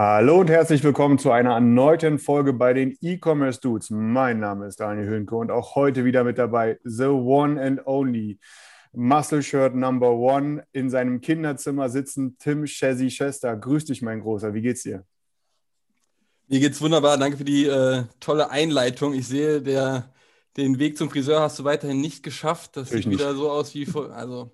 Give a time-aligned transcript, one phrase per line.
[0.00, 3.90] Hallo und herzlich willkommen zu einer erneuten Folge bei den E-Commerce Dudes.
[3.90, 8.38] Mein Name ist Daniel Höhnke und auch heute wieder mit dabei The One and Only
[8.92, 13.56] Muscle Shirt Number One in seinem Kinderzimmer sitzen Tim Chessy Chester.
[13.56, 14.54] Grüß dich, mein Großer.
[14.54, 15.04] Wie geht's dir?
[16.46, 17.18] Mir geht's wunderbar.
[17.18, 19.14] Danke für die äh, tolle Einleitung.
[19.14, 20.14] Ich sehe, der,
[20.56, 22.76] den Weg zum Friseur hast du weiterhin nicht geschafft.
[22.76, 24.52] Das Natürlich sieht wieder so aus wie vor, also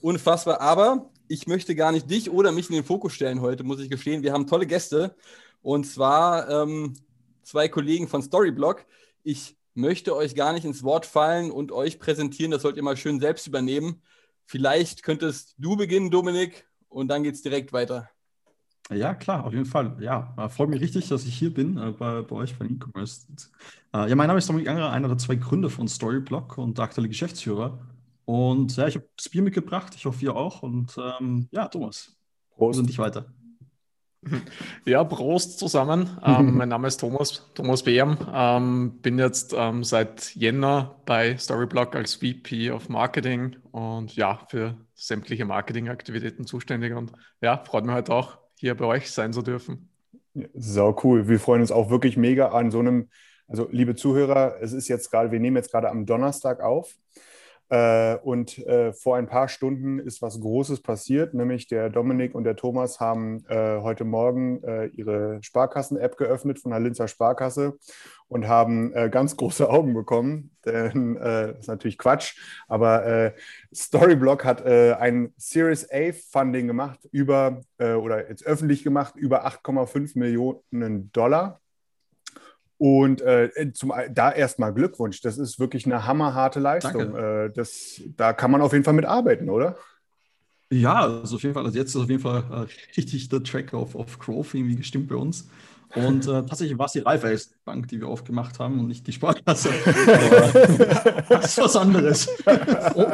[0.00, 0.62] unfassbar.
[0.62, 3.88] Aber ich möchte gar nicht dich oder mich in den Fokus stellen heute, muss ich
[3.88, 4.24] gestehen.
[4.24, 5.14] Wir haben tolle Gäste
[5.62, 6.94] und zwar ähm,
[7.44, 8.84] zwei Kollegen von Storyblock.
[9.22, 12.50] Ich möchte euch gar nicht ins Wort fallen und euch präsentieren.
[12.50, 14.02] Das sollt ihr mal schön selbst übernehmen.
[14.44, 18.10] Vielleicht könntest du beginnen, Dominik, und dann geht's direkt weiter.
[18.92, 19.98] Ja, klar, auf jeden Fall.
[20.00, 23.28] Ja, äh, freut mich richtig, dass ich hier bin äh, bei, bei euch bei E-Commerce.
[23.94, 27.08] Äh, ja, mein Name ist Dominik Angerer, einer der zwei Gründer von Storyblock und aktuelle
[27.08, 27.78] Geschäftsführer.
[28.30, 30.62] Und ja, ich habe das Bier mitgebracht, ich hoffe, ihr auch.
[30.62, 32.16] Und ähm, ja, Thomas,
[32.54, 32.78] Prost.
[32.78, 33.26] und dich weiter.
[34.84, 36.16] Ja, Prost zusammen.
[36.24, 38.18] Ähm, mein Name ist Thomas, Thomas Behm.
[38.32, 44.76] Ähm, bin jetzt ähm, seit Jänner bei Storyblock als VP of Marketing und ja, für
[44.94, 46.94] sämtliche Marketingaktivitäten zuständig.
[46.94, 49.88] Und ja, freut mich heute auch, hier bei euch sein zu dürfen.
[50.54, 51.26] Sau cool.
[51.26, 53.08] Wir freuen uns auch wirklich mega an so einem,
[53.48, 56.94] also liebe Zuhörer, es ist jetzt gerade, wir nehmen jetzt gerade am Donnerstag auf.
[57.70, 62.42] Äh, und äh, vor ein paar Stunden ist was Großes passiert, nämlich der Dominik und
[62.42, 64.60] der Thomas haben äh, heute Morgen
[64.94, 67.78] ihre Sparkassen-App geöffnet von der Linzer Sparkasse
[68.28, 70.50] und haben ganz große Augen bekommen.
[70.64, 72.36] Denn das ist natürlich Quatsch,
[72.68, 73.32] aber
[73.72, 81.10] Storyblock hat ein Series A Funding gemacht über oder jetzt öffentlich gemacht über 8,5 Millionen
[81.12, 81.59] Dollar.
[82.80, 85.20] Und äh, zum, da erstmal Glückwunsch.
[85.20, 87.14] Das ist wirklich eine hammerharte Leistung.
[87.14, 89.76] Äh, das, da kann man auf jeden Fall mit arbeiten, oder?
[90.70, 93.74] Ja, also auf jeden Fall, also jetzt ist auf jeden Fall äh, richtig der Track
[93.74, 95.46] auf, auf Growth irgendwie gestimmt bei uns.
[95.94, 99.68] Und äh, tatsächlich war es die Raiffeisenbank, die wir aufgemacht haben und nicht die Sparkasse.
[101.28, 102.28] Das ist was anderes.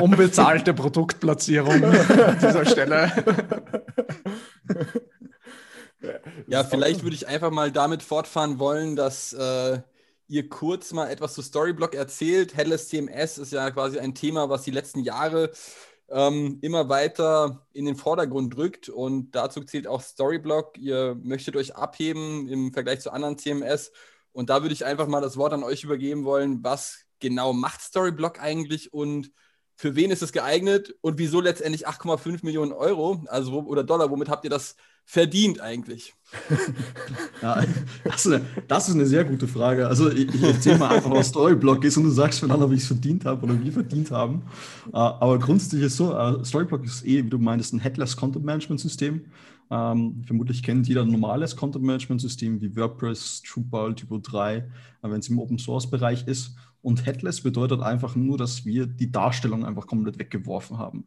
[0.00, 3.10] Unbezahlte Produktplatzierung an dieser Stelle.
[6.48, 9.80] Ja, vielleicht würde ich einfach mal damit fortfahren wollen, dass äh,
[10.28, 12.56] ihr kurz mal etwas zu Storyblock erzählt.
[12.56, 15.50] Headless CMS ist ja quasi ein Thema, was die letzten Jahre
[16.08, 20.78] ähm, immer weiter in den Vordergrund drückt und dazu zählt auch Storyblock.
[20.78, 23.92] Ihr möchtet euch abheben im Vergleich zu anderen CMS
[24.32, 26.62] und da würde ich einfach mal das Wort an euch übergeben wollen.
[26.62, 29.32] Was genau macht Storyblock eigentlich und
[29.76, 34.10] für wen ist es geeignet und wieso letztendlich 8,5 Millionen Euro also oder Dollar?
[34.10, 36.14] Womit habt ihr das verdient eigentlich?
[37.42, 37.62] Ja,
[38.02, 39.86] das, ist eine, das ist eine sehr gute Frage.
[39.86, 42.72] Also ich, ich erzähle mal einfach, was Storyblock ist und du sagst mir dann, ob
[42.72, 44.42] ich es verdient habe oder wir verdient haben.
[44.88, 48.44] Äh, aber grundsätzlich ist so, äh, Storyblock ist eh, wie du meinst, ein Headless Content
[48.46, 49.26] Management System.
[49.70, 54.64] Ähm, vermutlich kennt jeder ein normales Content Management System wie WordPress, Drupal, Typo 3, äh,
[55.02, 56.56] wenn es im Open Source Bereich ist.
[56.86, 61.04] Und Headless bedeutet einfach nur, dass wir die Darstellung einfach komplett weggeworfen haben.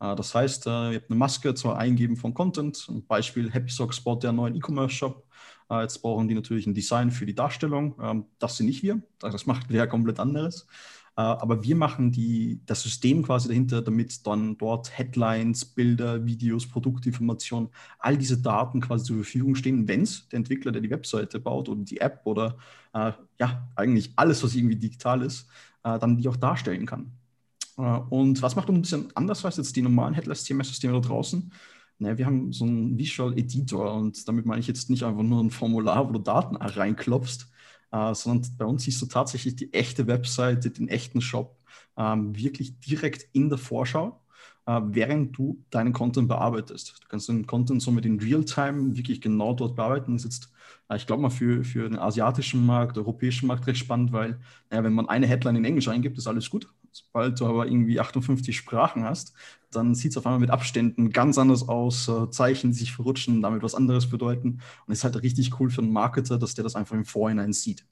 [0.00, 4.00] Äh, Das heißt, äh, ihr habt eine Maske zwar eingeben von Content, Beispiel Happy Socks
[4.00, 5.26] baut der neuen E-Commerce-Shop.
[5.70, 7.96] Äh, Jetzt brauchen die natürlich ein Design für die Darstellung.
[8.02, 10.66] Ähm, Das sind nicht wir, das macht wer komplett anderes.
[11.20, 16.66] Äh, Aber wir machen die, das System quasi dahinter, damit dann dort Headlines, Bilder, Videos,
[16.68, 21.40] Produktinformationen, all diese Daten quasi zur Verfügung stehen, wenn es der Entwickler, der die Webseite
[21.40, 22.56] baut oder die App oder
[22.94, 25.48] äh, ja, eigentlich alles, was irgendwie digital ist,
[25.84, 27.12] äh, dann die auch darstellen kann.
[27.78, 31.52] Äh, Und was macht uns ein bisschen anders als jetzt die normalen Headless-CMS-Systeme da draußen?
[31.98, 35.42] Naja, wir haben so einen Visual Editor und damit meine ich jetzt nicht einfach nur
[35.42, 37.46] ein Formular, wo du Daten reinklopfst,
[37.92, 41.56] äh, sondern bei uns siehst du tatsächlich die echte Webseite, den echten Shop
[41.96, 44.20] ähm, wirklich direkt in der Vorschau,
[44.66, 46.94] äh, während du deinen Content bearbeitest.
[47.02, 50.14] Du kannst den Content somit in Realtime wirklich genau dort bearbeiten.
[50.14, 50.52] Das ist jetzt,
[50.88, 54.40] äh, ich glaube mal, für, für den asiatischen Markt, europäischen Markt recht spannend, weil,
[54.70, 56.68] naja, wenn man eine Headline in Englisch eingibt, ist alles gut.
[56.92, 59.32] Sobald du aber irgendwie 58 Sprachen hast,
[59.70, 63.42] dann sieht es auf einmal mit Abständen ganz anders aus, äh, Zeichen, die sich verrutschen,
[63.42, 64.60] damit was anderes bedeuten.
[64.86, 67.52] Und es ist halt richtig cool für einen Marketer, dass der das einfach im Vorhinein
[67.52, 67.86] sieht.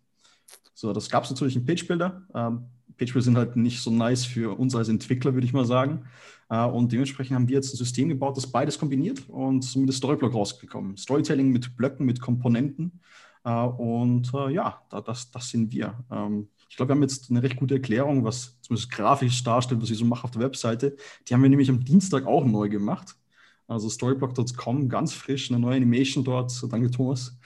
[0.75, 2.23] So, das gab es natürlich in Page-Builder.
[2.35, 2.65] Ähm,
[2.97, 6.05] Page-Builder sind halt nicht so nice für uns als Entwickler, würde ich mal sagen.
[6.51, 9.99] Äh, und dementsprechend haben wir jetzt ein System gebaut, das beides kombiniert und somit ist
[9.99, 10.97] Storyblock rausgekommen.
[10.97, 13.01] Storytelling mit Blöcken, mit Komponenten.
[13.45, 16.05] Äh, und äh, ja, das, das sind wir.
[16.11, 19.91] Ähm, ich glaube, wir haben jetzt eine recht gute Erklärung, was zumindest grafisch darstellt, was
[19.91, 20.97] ich so mache auf der Webseite.
[21.27, 23.17] Die haben wir nämlich am Dienstag auch neu gemacht.
[23.67, 26.53] Also storyblock.com, ganz frisch, eine neue Animation dort.
[26.71, 27.39] Danke, Thomas,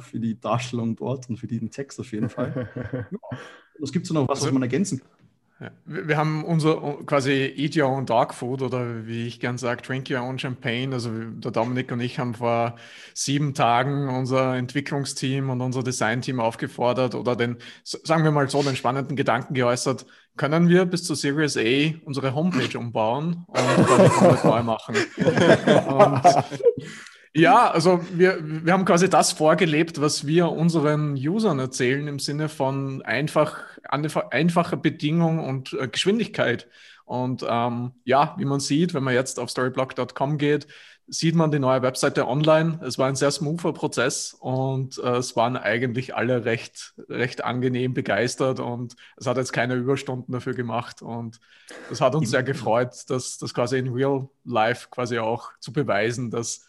[0.00, 2.68] für die Darstellung dort und für den Text auf jeden Fall.
[3.10, 3.38] ja.
[3.82, 5.25] Es gibt so noch was, was man ergänzen kann.
[5.58, 5.70] Ja.
[5.86, 10.10] Wir haben unser quasi Eat Your Own Dog Food oder wie ich gern sage, Drink
[10.10, 10.92] Your Own Champagne.
[10.92, 12.76] Also der Dominik und ich haben vor
[13.14, 18.76] sieben Tagen unser Entwicklungsteam und unser Designteam aufgefordert oder den, sagen wir mal so, den
[18.76, 20.04] spannenden Gedanken geäußert,
[20.36, 24.94] können wir bis zur Series A unsere Homepage umbauen und dann komplett neu machen.
[25.16, 26.22] und
[27.36, 32.48] ja, also wir, wir haben quasi das vorgelebt, was wir unseren Usern erzählen im Sinne
[32.48, 36.66] von einfach, einfacher Bedingung und äh, Geschwindigkeit.
[37.04, 40.66] Und ähm, ja, wie man sieht, wenn man jetzt auf storyblock.com geht,
[41.08, 42.80] sieht man die neue Webseite online.
[42.82, 47.94] Es war ein sehr smoother Prozess und äh, es waren eigentlich alle recht, recht angenehm
[47.94, 51.38] begeistert und es hat jetzt keine Überstunden dafür gemacht und
[51.90, 56.30] das hat uns sehr gefreut, dass das quasi in Real Life quasi auch zu beweisen,
[56.30, 56.66] dass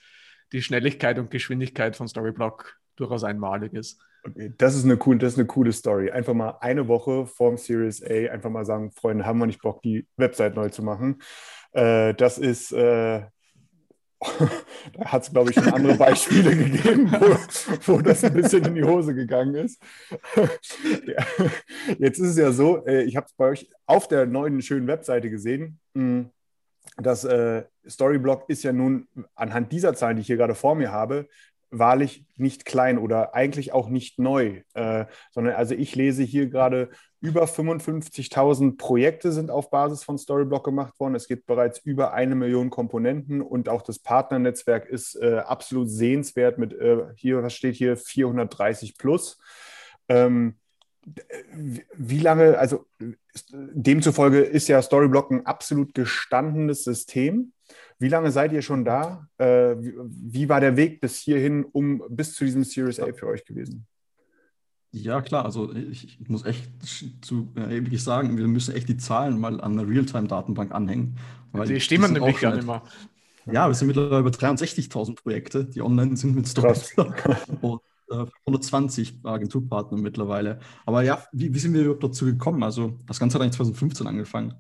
[0.52, 4.00] die Schnelligkeit und Geschwindigkeit von Storyblock durchaus einmalig ist.
[4.24, 6.12] Okay, das ist eine cool, das ist eine coole Story.
[6.12, 9.82] Einfach mal eine Woche vorm Series A einfach mal sagen, Freunde, haben wir nicht Bock,
[9.82, 11.22] die Website neu zu machen.
[11.72, 13.24] Äh, das ist, äh,
[14.94, 18.76] da hat es, glaube ich, schon andere Beispiele gegeben, wo, wo, das ein bisschen in
[18.76, 19.82] die Hose gegangen ist.
[20.36, 21.26] ja.
[22.00, 24.88] Jetzt ist es ja so, äh, ich habe es bei euch auf der neuen schönen
[24.88, 25.80] Webseite gesehen.
[25.94, 26.32] Hm,
[26.98, 30.92] das äh, Storyblock ist ja nun anhand dieser Zahlen, die ich hier gerade vor mir
[30.92, 31.28] habe,
[31.70, 36.90] wahrlich nicht klein oder eigentlich auch nicht neu, äh, sondern also ich lese hier gerade
[37.20, 41.16] über 55.000 Projekte sind auf Basis von Storyblock gemacht worden.
[41.16, 46.58] Es gibt bereits über eine Million Komponenten und auch das Partnernetzwerk ist äh, absolut sehenswert
[46.58, 49.40] mit äh, hier, was steht hier, 430 plus.
[50.10, 50.58] Ähm,
[51.96, 52.86] wie lange, also
[53.50, 57.54] demzufolge ist ja Storyblock ein absolut gestandenes System.
[58.00, 59.28] Wie lange seid ihr schon da?
[59.38, 63.46] Äh, wie, war der Weg bis hierhin, um bis zu diesem Series A für euch
[63.46, 63.88] gewesen?
[64.92, 66.72] Ja, klar, also ich, ich muss echt
[67.22, 71.18] zu äh, sagen, wir müssen echt die Zahlen mal an eine Realtime-Datenbank anhängen.
[71.52, 72.84] Weil die stimmen nämlich gar nicht mehr.
[73.52, 77.26] Ja, wir sind mittlerweile über 63.000 Projekte, die online sind mit Storyblock.
[77.62, 78.26] 120 äh,
[79.24, 80.60] Agenturpartner mittlerweile.
[80.86, 82.64] Aber ja, wie, wie, sind wir überhaupt dazu gekommen?
[82.64, 84.54] Also das Ganze hat eigentlich 2015 angefangen.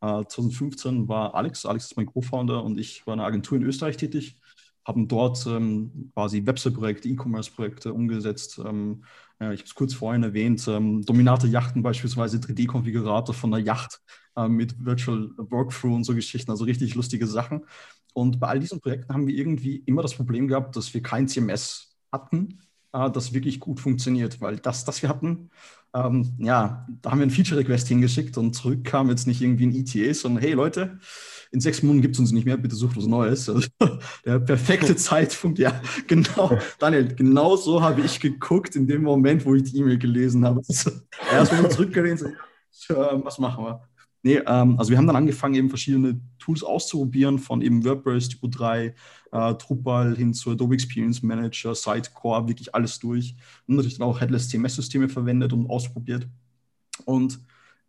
[0.00, 3.64] Äh, 2015 war Alex, Alex ist mein Co-Founder und ich war in einer Agentur in
[3.64, 4.36] Österreich tätig,
[4.84, 8.60] haben dort ähm, quasi Website-Projekte, E-Commerce-Projekte umgesetzt.
[8.64, 9.04] Ähm,
[9.40, 14.00] äh, ich habe es kurz vorhin erwähnt, ähm, Dominate Yachten beispielsweise, 3D-Konfigurator von einer Yacht
[14.36, 17.64] äh, mit Virtual Workthrough und so Geschichten, also richtig lustige Sachen.
[18.12, 21.28] Und bei all diesen Projekten haben wir irgendwie immer das Problem gehabt, dass wir kein
[21.28, 22.60] CMS hatten,
[22.94, 25.50] äh, das wirklich gut funktioniert, weil das, das wir hatten,
[25.94, 29.74] ähm, ja, da haben wir einen Feature-Request hingeschickt und zurück kam jetzt nicht irgendwie ein
[29.74, 30.98] ETA, sondern hey Leute,
[31.52, 33.48] in sechs Monaten gibt es uns nicht mehr, bitte sucht was Neues.
[33.54, 33.68] Also,
[34.24, 39.54] der perfekte Zeitpunkt, ja, genau, Daniel, genau so habe ich geguckt in dem Moment, wo
[39.54, 40.62] ich die E-Mail gelesen habe.
[40.68, 40.90] Also,
[41.30, 42.34] erst wenn wir zurückgelehnt sind,
[42.88, 43.88] was machen wir?
[44.24, 48.46] Nee, ähm, also wir haben dann angefangen, eben verschiedene Tools auszuprobieren, von eben WordPress, Typo
[48.48, 48.94] 3,
[49.32, 53.36] äh, Drupal hin zu Adobe Experience Manager, Sitecore, wirklich alles durch.
[53.66, 56.26] Und natürlich dann auch Headless CMS-Systeme verwendet und ausprobiert.
[57.04, 57.38] Und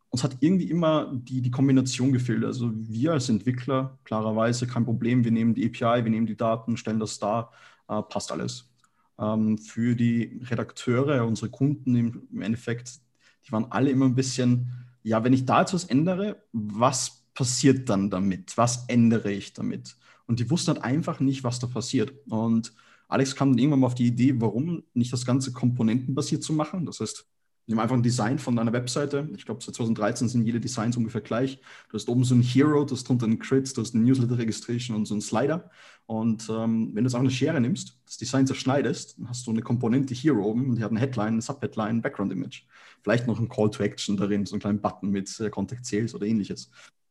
[0.09, 2.43] uns hat irgendwie immer die, die Kombination gefehlt.
[2.43, 6.75] Also wir als Entwickler, klarerweise kein Problem, wir nehmen die API, wir nehmen die Daten,
[6.75, 7.53] stellen das dar,
[7.87, 8.69] äh, passt alles.
[9.17, 12.99] Ähm, für die Redakteure, unsere Kunden im, im Endeffekt,
[13.47, 17.89] die waren alle immer ein bisschen ja, wenn ich da jetzt was ändere, was passiert
[17.89, 18.57] dann damit?
[18.57, 19.95] Was ändere ich damit?
[20.25, 22.11] Und die wussten halt einfach nicht, was da passiert.
[22.27, 22.73] Und
[23.07, 26.87] Alex kam dann irgendwann mal auf die Idee, warum nicht das Ganze komponentenbasiert zu machen.
[26.87, 27.27] Das heißt,
[27.73, 29.27] haben einfach ein Design von deiner Webseite.
[29.35, 31.59] Ich glaube, seit 2013 sind jede Designs ungefähr gleich.
[31.89, 34.95] Du hast oben so ein Hero, du hast drunter einen Crit, du hast eine Newsletter-Registration
[34.95, 35.69] und so einen Slider.
[36.05, 39.51] Und ähm, wenn du jetzt auch eine Schere nimmst, das Design zerschneidest, dann hast du
[39.51, 42.65] eine Komponente Hero oben und die hat eine Headline, eine Subheadline, ein Background-Image.
[43.01, 46.13] Vielleicht noch ein Call to Action darin, so einen kleinen Button mit äh, Contact Sales
[46.13, 46.69] oder ähnliches.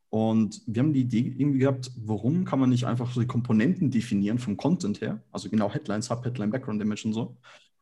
[0.09, 3.91] Und wir haben die Idee irgendwie gehabt, warum kann man nicht einfach so die Komponenten
[3.91, 7.35] definieren vom Content her, also genau Headline, Subheadline, Background Image und so,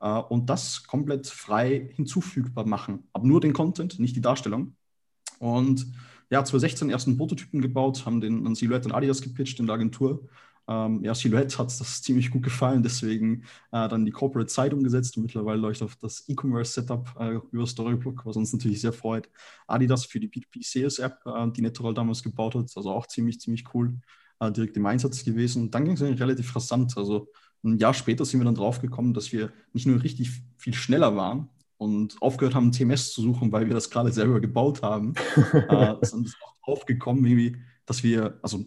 [0.04, 3.08] äh, und das komplett frei hinzufügbar machen.
[3.14, 4.76] Aber nur den Content, nicht die Darstellung.
[5.40, 5.88] Und
[6.30, 10.28] ja, 2016 ersten Prototypen gebaut, haben den an Silhouette und Adidas gepitcht in der Agentur.
[10.68, 15.18] Ähm, ja, Silhouette hat das ziemlich gut gefallen, deswegen äh, dann die Corporate Site umgesetzt
[15.18, 19.30] und mittlerweile läuft auf das E-Commerce-Setup äh, über Storyblock, was uns natürlich sehr freut.
[19.68, 24.00] Adidas für die B2B-Sales-App, äh, die Natural damals gebaut hat, also auch ziemlich, ziemlich cool,
[24.40, 25.64] äh, direkt im Einsatz gewesen.
[25.64, 26.98] Und dann ging es relativ rasant.
[26.98, 27.30] Also
[27.64, 31.16] ein Jahr später sind wir dann drauf gekommen, dass wir nicht nur richtig viel schneller
[31.16, 31.50] waren,
[31.84, 35.14] und aufgehört haben, TMS zu suchen, weil wir das gerade selber gebaut haben,
[35.70, 38.66] äh, sind auch draufgekommen, irgendwie, dass wir, also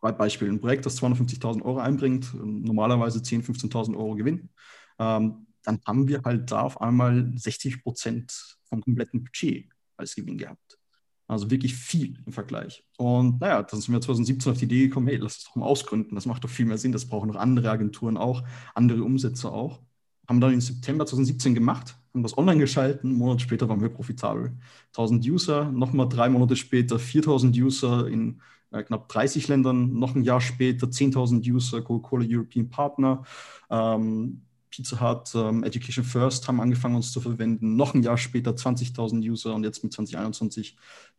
[0.00, 4.50] Beispiel, ein Projekt, das 250.000 Euro einbringt, normalerweise 10.000, 15.000 Euro Gewinn,
[4.98, 10.36] ähm, dann haben wir halt da auf einmal 60 Prozent vom kompletten Budget als Gewinn
[10.36, 10.78] gehabt.
[11.26, 12.84] Also wirklich viel im Vergleich.
[12.98, 15.66] Und naja, dann sind wir 2017 auf die Idee gekommen, hey, lass es doch mal
[15.66, 16.14] ausgründen.
[16.14, 16.92] Das macht doch viel mehr Sinn.
[16.92, 18.42] Das brauchen noch andere Agenturen auch,
[18.74, 19.80] andere Umsätze auch.
[20.28, 23.10] Haben dann im September 2017 gemacht, haben das online geschalten.
[23.10, 24.52] Einen Monat später waren wir profitabel.
[24.88, 28.40] 1000 User, nochmal drei Monate später 4000 User in
[28.70, 33.22] äh, knapp 30 Ländern, noch ein Jahr später 10.000 User, Coca-Cola European Partner.
[33.70, 34.42] Ähm,
[34.74, 37.76] Pizza Hut, ähm, Education First haben angefangen uns zu verwenden.
[37.76, 40.76] Noch ein Jahr später 20.000 User und jetzt mit 2021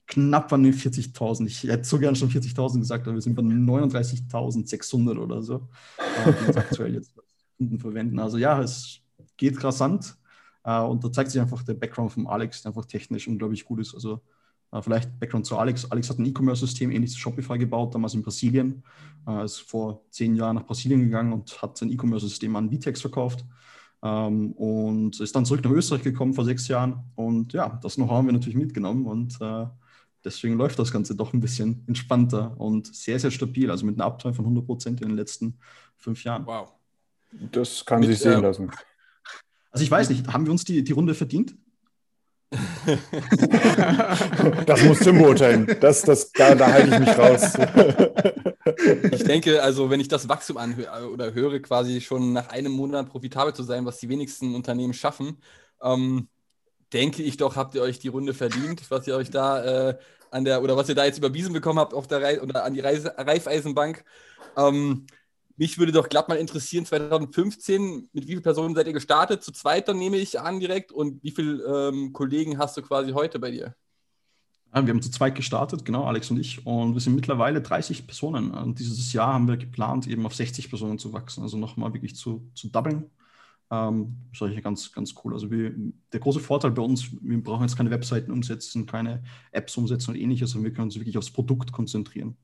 [0.08, 1.48] knapp an den 40.000.
[1.48, 6.34] Ich hätte so gern schon 40.000 gesagt, aber wir sind bei 39.600 oder so, äh,
[6.52, 7.14] die aktuell jetzt
[7.58, 8.20] Kunden verwenden.
[8.20, 9.00] Also ja, es
[9.38, 10.18] geht rasant
[10.64, 13.80] äh, und da zeigt sich einfach der Background von Alex, der einfach technisch unglaublich gut
[13.80, 13.94] ist.
[13.94, 14.22] Also
[14.82, 15.90] vielleicht Background zu Alex.
[15.92, 18.84] Alex hat ein E-Commerce-System ähnlich zu Shopify gebaut, damals in Brasilien.
[19.26, 23.46] Er ist vor zehn Jahren nach Brasilien gegangen und hat sein E-Commerce-System an Vitex verkauft.
[24.04, 27.04] Ähm, und ist dann zurück nach Österreich gekommen vor sechs Jahren.
[27.16, 29.06] Und ja, das Know-how haben wir natürlich mitgenommen.
[29.06, 29.66] Und äh,
[30.24, 33.72] deswegen läuft das Ganze doch ein bisschen entspannter und sehr, sehr stabil.
[33.72, 35.58] Also mit einer Uptime von 100 Prozent in den letzten
[35.98, 36.46] fünf Jahren.
[36.46, 36.74] Wow.
[37.52, 38.70] Das kann mit, sich sehen äh, lassen.
[39.72, 41.56] Also ich weiß nicht, haben wir uns die, die Runde verdient?
[44.66, 45.76] das muss Tim beurteilen.
[45.80, 47.54] Das, das, da, da halte ich mich raus.
[49.12, 53.10] Ich denke, also wenn ich das Wachstum anhöre oder höre, quasi schon nach einem Monat
[53.10, 55.38] profitabel zu sein, was die wenigsten Unternehmen schaffen,
[55.82, 56.30] ähm,
[56.94, 59.98] denke ich doch, habt ihr euch die Runde verdient, was ihr euch da äh,
[60.32, 62.74] an der oder was ihr da jetzt überwiesen bekommen habt auf der Reise oder an
[62.74, 64.04] die Reise, Reifeisenbank.
[64.58, 65.08] Ähm,
[65.58, 69.44] mich würde doch glatt mal interessieren, 2015, mit wie vielen Personen seid ihr gestartet?
[69.44, 70.92] Zu zweit dann nehme ich an direkt.
[70.92, 73.76] Und wie viele ähm, Kollegen hast du quasi heute bei dir?
[74.72, 76.66] Wir haben zu zweit gestartet, genau, Alex und ich.
[76.66, 78.52] Und wir sind mittlerweile 30 Personen.
[78.52, 81.44] Und dieses Jahr haben wir geplant, eben auf 60 Personen zu wachsen.
[81.44, 83.10] Also nochmal wirklich zu, zu doublen.
[83.72, 85.34] Ähm, das ist eigentlich ganz, ganz cool.
[85.34, 85.74] Also wir,
[86.12, 90.18] der große Vorteil bei uns, wir brauchen jetzt keine Webseiten umsetzen, keine Apps umsetzen und
[90.18, 92.36] ähnliches, sondern wir können uns wirklich aufs Produkt konzentrieren.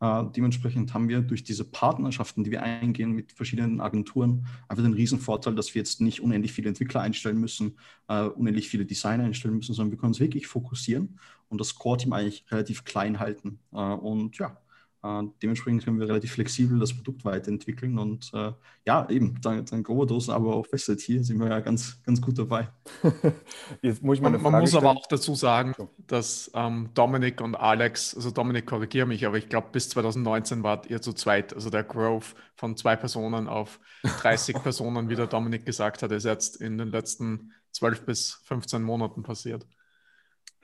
[0.00, 4.92] Äh, dementsprechend haben wir durch diese Partnerschaften, die wir eingehen mit verschiedenen Agenturen, einfach den
[4.92, 9.56] Riesenvorteil, dass wir jetzt nicht unendlich viele Entwickler einstellen müssen, äh, unendlich viele Designer einstellen
[9.56, 13.58] müssen, sondern wir können uns wirklich fokussieren und das Core-Team eigentlich relativ klein halten.
[13.72, 14.58] Äh, und ja,
[15.02, 18.52] dementsprechend können wir relativ flexibel das Produkt weiterentwickeln und äh,
[18.84, 22.38] ja, eben, dank, dank Overdose, aber auch Westside hier sind wir ja ganz, ganz gut
[22.38, 22.68] dabei.
[23.82, 25.74] Jetzt muss ich mal man, man muss aber auch dazu sagen,
[26.06, 30.90] dass ähm, Dominik und Alex, also Dominik korrigiere mich, aber ich glaube bis 2019 wart
[30.90, 35.66] ihr zu zweit, also der Growth von zwei Personen auf 30 Personen, wie der Dominik
[35.66, 39.66] gesagt hat, ist jetzt in den letzten 12 bis 15 Monaten passiert.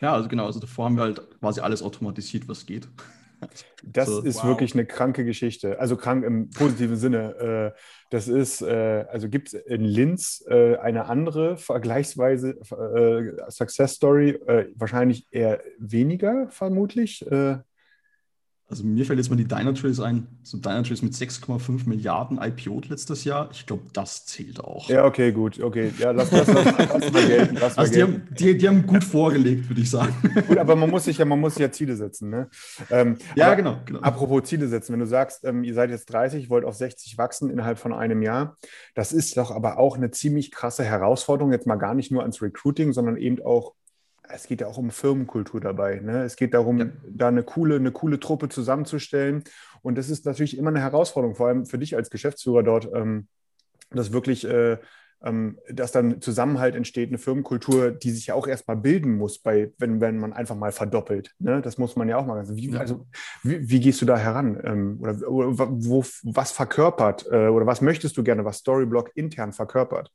[0.01, 2.89] Ja, also genau, also davor haben wir halt quasi alles automatisiert, was geht.
[3.82, 4.44] Das so, ist wow.
[4.44, 5.80] wirklich eine kranke Geschichte.
[5.80, 7.72] Also krank im positiven Sinne.
[7.75, 7.78] Äh,
[8.11, 12.58] das ist, äh, also gibt es in Linz äh, eine andere vergleichsweise
[13.49, 14.38] Success Story,
[14.76, 17.25] wahrscheinlich eher weniger vermutlich.
[18.73, 20.29] Also mir fällt jetzt mal die Dynatrace ein.
[20.43, 23.50] So Dynatrace mit 6,5 Milliarden IPO letztes Jahr.
[23.52, 24.88] Ich glaube, das zählt auch.
[24.88, 25.61] Ja, okay, gut.
[25.62, 27.59] Okay, ja, lass, lass, lass, lass mal gelten.
[27.61, 30.14] Lass also mal die, Haben, die, die, haben gut vorgelegt, würde ich sagen.
[30.49, 32.31] Gut, aber man muss sich ja, man muss ja Ziele setzen.
[32.31, 32.49] Ne?
[32.88, 34.95] Ähm, ja, genau, genau, Apropos Ziele setzen.
[34.95, 38.23] Wenn du sagst, ähm, ihr seid jetzt 30, wollt auf 60 wachsen innerhalb von einem
[38.23, 38.57] Jahr,
[38.95, 41.52] das ist doch aber auch eine ziemlich krasse Herausforderung.
[41.52, 43.75] Jetzt mal gar nicht nur ans Recruiting, sondern eben auch
[44.29, 46.00] es geht ja auch um Firmenkultur dabei.
[46.00, 46.23] Ne?
[46.23, 46.87] Es geht darum, ja.
[47.09, 49.45] da eine coole, eine coole Truppe zusammenzustellen.
[49.83, 53.26] Und das ist natürlich immer eine Herausforderung, vor allem für dich als Geschäftsführer dort, ähm,
[53.91, 54.79] dass wirklich, äh,
[55.25, 59.73] ähm, dass dann Zusammenhalt entsteht, eine Firmenkultur, die sich ja auch erstmal bilden muss, bei,
[59.79, 61.35] wenn, wenn man einfach mal verdoppelt.
[61.38, 61.61] Ne?
[61.61, 62.38] Das muss man ja auch mal.
[62.38, 62.81] Also wie, ja.
[62.81, 63.07] also,
[63.43, 64.61] wie, wie, gehst du da heran?
[64.64, 69.52] Ähm, oder, oder wo, was verkörpert äh, oder was möchtest du gerne, was Storyblock intern
[69.52, 70.11] verkörpert?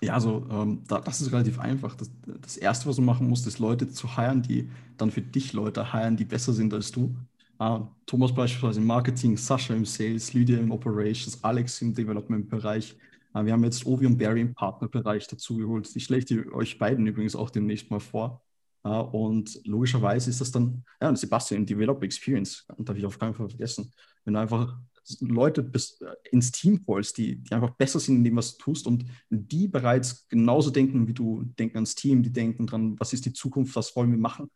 [0.00, 1.94] Ja, also ähm, da, das ist relativ einfach.
[1.96, 5.52] Das, das, Erste, was du machen musst, ist Leute zu heiren, die dann für dich
[5.52, 7.16] Leute heiren, die besser sind als du.
[7.58, 12.96] Äh, Thomas beispielsweise im Marketing, Sascha im Sales, Lydia im Operations, Alex im Development-Bereich.
[13.34, 15.90] Äh, wir haben jetzt Ovi und Barry im Partnerbereich dazugeholt.
[15.96, 18.42] Ich schläge euch beiden übrigens auch demnächst mal vor.
[18.84, 23.48] Äh, und logischerweise ist das dann, ja, Sebastian, Developer Experience, darf ich auf keinen Fall
[23.48, 23.92] vergessen.
[24.24, 24.76] Wenn du einfach
[25.20, 28.64] Leute bis, äh, ins Team holst, die, die einfach besser sind in dem, was du
[28.64, 33.12] tust und die bereits genauso denken wie du, denken ans Team, die denken dran, was
[33.12, 34.50] ist die Zukunft, was wollen wir machen,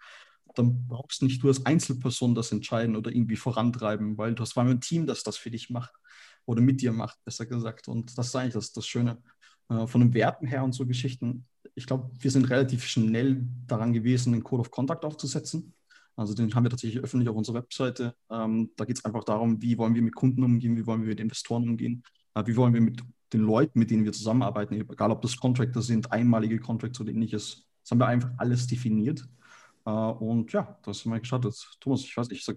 [0.54, 4.62] dann brauchst nicht du als Einzelperson das entscheiden oder irgendwie vorantreiben, weil du hast vor
[4.62, 5.94] allem ein Team, das das für dich macht
[6.44, 7.88] oder mit dir macht, besser gesagt.
[7.88, 9.18] Und das ist eigentlich das, das Schöne.
[9.68, 13.92] Äh, von den Werten her und so Geschichten, ich glaube, wir sind relativ schnell daran
[13.92, 15.74] gewesen, einen Code of Contact aufzusetzen.
[16.16, 18.14] Also den haben wir tatsächlich öffentlich auf unserer Webseite.
[18.30, 21.08] Ähm, da geht es einfach darum, wie wollen wir mit Kunden umgehen, wie wollen wir
[21.08, 22.02] mit Investoren umgehen,
[22.34, 23.02] äh, wie wollen wir mit
[23.32, 27.66] den Leuten, mit denen wir zusammenarbeiten, egal ob das Contractor sind, einmalige Contracts oder ähnliches.
[27.82, 29.26] Das haben wir einfach alles definiert.
[29.86, 31.54] Äh, und ja, das haben wir gestartet.
[31.80, 32.56] Thomas, ich weiß nicht, ich sag,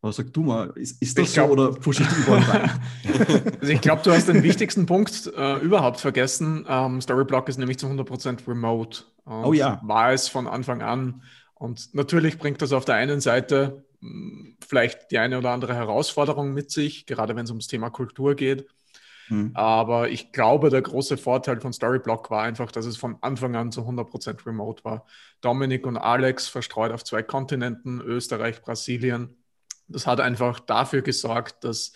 [0.00, 2.70] was sag du mal, ist, ist das glaub, so oder pushe ich die überall rein?
[3.60, 6.64] also ich glaube, du hast den wichtigsten Punkt äh, überhaupt vergessen.
[6.68, 9.04] Ähm, Storyblock ist nämlich zu 100% remote.
[9.24, 9.80] oh ja.
[9.84, 11.22] War es von Anfang an.
[11.58, 16.52] Und natürlich bringt das auf der einen Seite hm, vielleicht die eine oder andere Herausforderung
[16.52, 18.66] mit sich, gerade wenn es ums Thema Kultur geht.
[19.28, 19.50] Mhm.
[19.54, 23.72] Aber ich glaube, der große Vorteil von Storyblock war einfach, dass es von Anfang an
[23.72, 25.06] zu 100% remote war.
[25.40, 29.36] Dominik und Alex verstreut auf zwei Kontinenten, Österreich, Brasilien.
[29.88, 31.92] Das hat einfach dafür gesorgt, dass,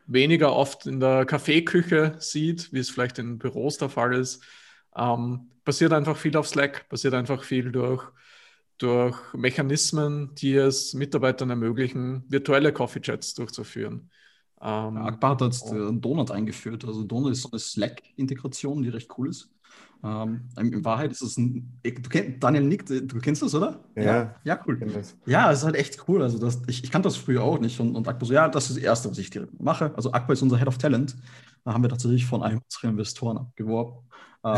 [0.08, 4.44] weniger oft in der Kaffeeküche sieht, wie es vielleicht in Büros der Fall ist,
[4.96, 8.04] ähm, passiert einfach viel auf Slack, passiert einfach viel durch,
[8.80, 14.10] durch Mechanismen, die es Mitarbeitern ermöglichen, virtuelle Coffee-Chats durchzuführen.
[14.64, 16.86] Ähm, Akbar hat jetzt äh, Donut eingeführt.
[16.86, 19.50] Also Donut ist so eine Slack-Integration, die recht cool ist.
[20.04, 21.80] Ähm, in Wahrheit ist es ein.
[21.84, 23.84] Du kennst, Daniel nickt, du kennst das, oder?
[23.96, 24.36] Ja.
[24.44, 24.80] Ja, cool.
[25.26, 26.22] Ja, es ist halt echt cool.
[26.24, 27.80] Also das, ich, ich kannte das früher auch nicht.
[27.80, 29.94] Und, und Akbar so, ja, das ist das Erste, was ich direkt mache.
[29.96, 31.16] Also Akbar ist unser Head of Talent.
[31.64, 33.94] Da haben wir tatsächlich von einem unserer Investoren abgeworben.
[34.44, 34.58] Äh,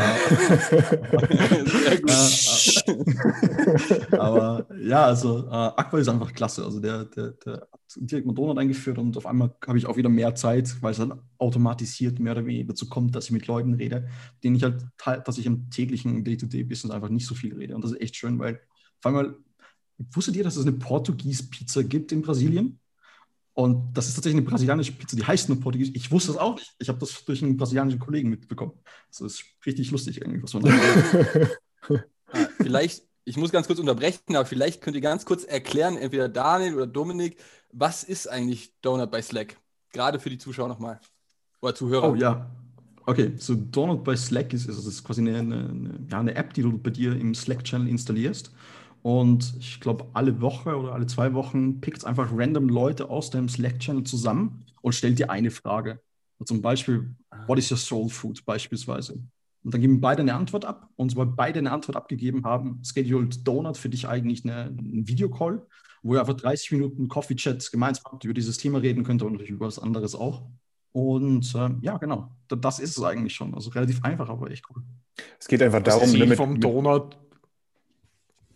[4.10, 6.64] äh, aber ja, also äh, Aqua ist einfach klasse.
[6.64, 10.08] Also der, der, der direkt mit Donut eingeführt und auf einmal habe ich auch wieder
[10.08, 13.74] mehr Zeit, weil es dann automatisiert mehr oder weniger dazu kommt, dass ich mit Leuten
[13.74, 14.08] rede,
[14.42, 14.84] denen ich halt,
[15.26, 17.74] dass ich im täglichen Day-to-Day-Business einfach nicht so viel rede.
[17.74, 18.60] Und das ist echt schön, weil
[19.00, 19.36] vor allem,
[20.12, 22.80] wusstet ihr, dass es eine Portugies-Pizza gibt in Brasilien?
[23.54, 25.94] Und das ist tatsächlich eine brasilianische Pizza, die heißt nur Portugiesisch.
[25.94, 26.74] Ich wusste das auch nicht.
[26.80, 28.72] Ich habe das durch einen brasilianischen Kollegen mitbekommen.
[29.08, 30.66] Das ist richtig lustig irgendwie, was man
[31.88, 36.28] ah, Vielleicht, ich muss ganz kurz unterbrechen, aber vielleicht könnt ihr ganz kurz erklären, entweder
[36.28, 37.38] Daniel oder Dominik,
[37.74, 39.56] was ist eigentlich Donut bei Slack?
[39.92, 41.00] Gerade für die Zuschauer nochmal.
[41.60, 42.10] Oder Zuhörer.
[42.10, 42.50] Oh ja.
[43.06, 46.62] Okay, so Donut bei Slack ist, ist, ist quasi eine, eine, ja, eine App, die
[46.62, 48.52] du bei dir im Slack-Channel installierst.
[49.02, 53.28] Und ich glaube, alle Woche oder alle zwei Wochen pickt es einfach random Leute aus
[53.28, 56.00] deinem Slack-Channel zusammen und stellt dir eine Frage.
[56.44, 57.14] Zum Beispiel,
[57.46, 59.14] what is your soul food beispielsweise?
[59.62, 60.90] Und dann geben beide eine Antwort ab.
[60.96, 65.66] Und sobald beide eine Antwort abgegeben haben, scheduled Donut für dich eigentlich eine, einen Videocall,
[66.04, 69.50] wo ihr einfach 30 Minuten Coffee-Chat gemeinsam habt, über dieses Thema reden könnt und natürlich
[69.50, 70.46] über was anderes auch.
[70.92, 73.52] Und äh, ja, genau, das ist es eigentlich schon.
[73.54, 74.84] Also relativ einfach, aber echt cool.
[75.40, 77.18] Es geht einfach darum, damit, vom Donut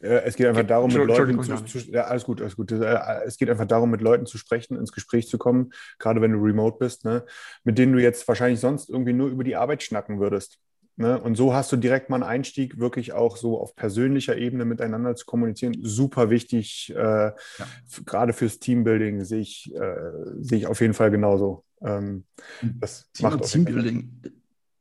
[0.00, 2.70] es geht einfach darum, mit Leuten zu, zu, ja, alles gut, alles gut.
[2.70, 6.32] Äh, es geht einfach darum, mit Leuten zu sprechen, ins Gespräch zu kommen, gerade wenn
[6.32, 7.24] du remote bist, ne,
[7.64, 10.60] mit denen du jetzt wahrscheinlich sonst irgendwie nur über die Arbeit schnacken würdest.
[10.98, 11.16] Ne?
[11.20, 15.14] Und so hast du direkt mal einen Einstieg, wirklich auch so auf persönlicher Ebene miteinander
[15.14, 15.76] zu kommunizieren.
[15.80, 17.34] Super wichtig, äh, ja.
[18.04, 19.94] gerade fürs Teambuilding sehe ich, äh,
[20.40, 21.64] sehe ich auf jeden Fall genauso.
[21.82, 22.24] Ähm,
[22.80, 24.10] das Thema macht Teambuilding,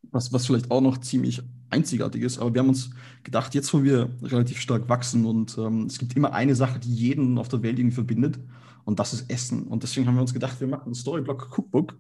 [0.10, 2.90] was, was vielleicht auch noch ziemlich Einzigartiges, aber wir haben uns
[3.24, 6.96] gedacht, jetzt wo wir relativ stark wachsen und ähm, es gibt immer eine Sache, die
[6.96, 8.40] jeden auf der Welt irgendwie verbindet
[8.86, 9.68] und das ist Essen.
[9.68, 11.96] Und deswegen haben wir uns gedacht, wir machen ein Storyblock Cookbook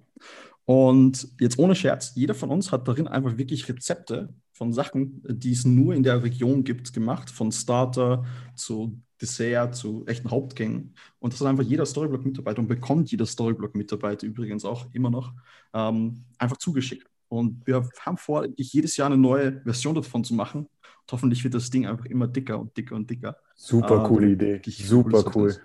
[0.67, 5.53] und jetzt ohne Scherz, jeder von uns hat darin einfach wirklich Rezepte von Sachen, die
[5.53, 10.93] es nur in der Region gibt, gemacht, von Starter zu Dessert zu echten Hauptgängen.
[11.19, 15.32] Und das ist einfach jeder Storyblock-Mitarbeiter und bekommt jeder Storyblock-Mitarbeiter übrigens auch immer noch
[15.73, 17.08] ähm, einfach zugeschickt.
[17.30, 20.67] Und wir haben vor, jedes Jahr eine neue Version davon zu machen.
[20.67, 23.38] Und hoffentlich wird das Ding einfach immer dicker und dicker und dicker.
[23.56, 24.62] Super äh, coole Idee.
[24.65, 25.56] Super cool.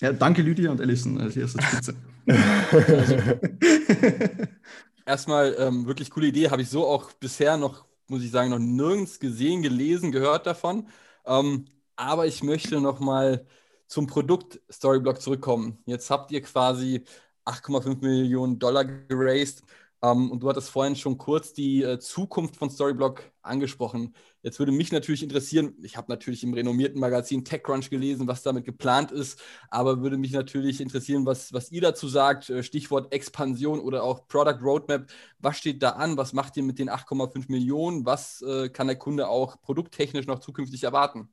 [0.00, 1.94] Ja, danke Lydia und Alison als erste Spitze.
[5.06, 6.50] Erstmal ähm, wirklich coole Idee.
[6.50, 10.88] Habe ich so auch bisher noch, muss ich sagen, noch nirgends gesehen, gelesen, gehört davon.
[11.26, 13.46] Ähm, aber ich möchte noch mal
[13.88, 15.78] zum Produkt Storyblock zurückkommen.
[15.84, 17.04] Jetzt habt ihr quasi
[17.44, 19.62] 8,5 Millionen Dollar geraced.
[20.02, 24.14] Ähm, und du hattest vorhin schon kurz die äh, Zukunft von Storyblock angesprochen.
[24.42, 28.64] Jetzt würde mich natürlich interessieren, ich habe natürlich im renommierten Magazin TechCrunch gelesen, was damit
[28.64, 32.48] geplant ist, aber würde mich natürlich interessieren, was, was ihr dazu sagt.
[32.48, 35.10] Äh, Stichwort Expansion oder auch Product Roadmap.
[35.38, 36.16] Was steht da an?
[36.16, 38.06] Was macht ihr mit den 8,5 Millionen?
[38.06, 41.28] Was äh, kann der Kunde auch produkttechnisch noch zukünftig erwarten?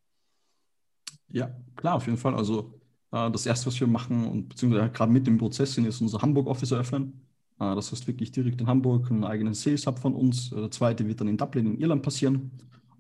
[1.29, 2.35] Ja, klar, auf jeden Fall.
[2.35, 2.73] Also
[3.11, 6.21] äh, das Erste, was wir machen und beziehungsweise gerade mit dem Prozess sind, ist unser
[6.21, 7.26] Hamburg-Office eröffnen.
[7.59, 10.51] Äh, das heißt wirklich direkt in Hamburg einen eigenen Sales Hub von uns.
[10.51, 12.51] Äh, der zweite wird dann in Dublin in Irland passieren.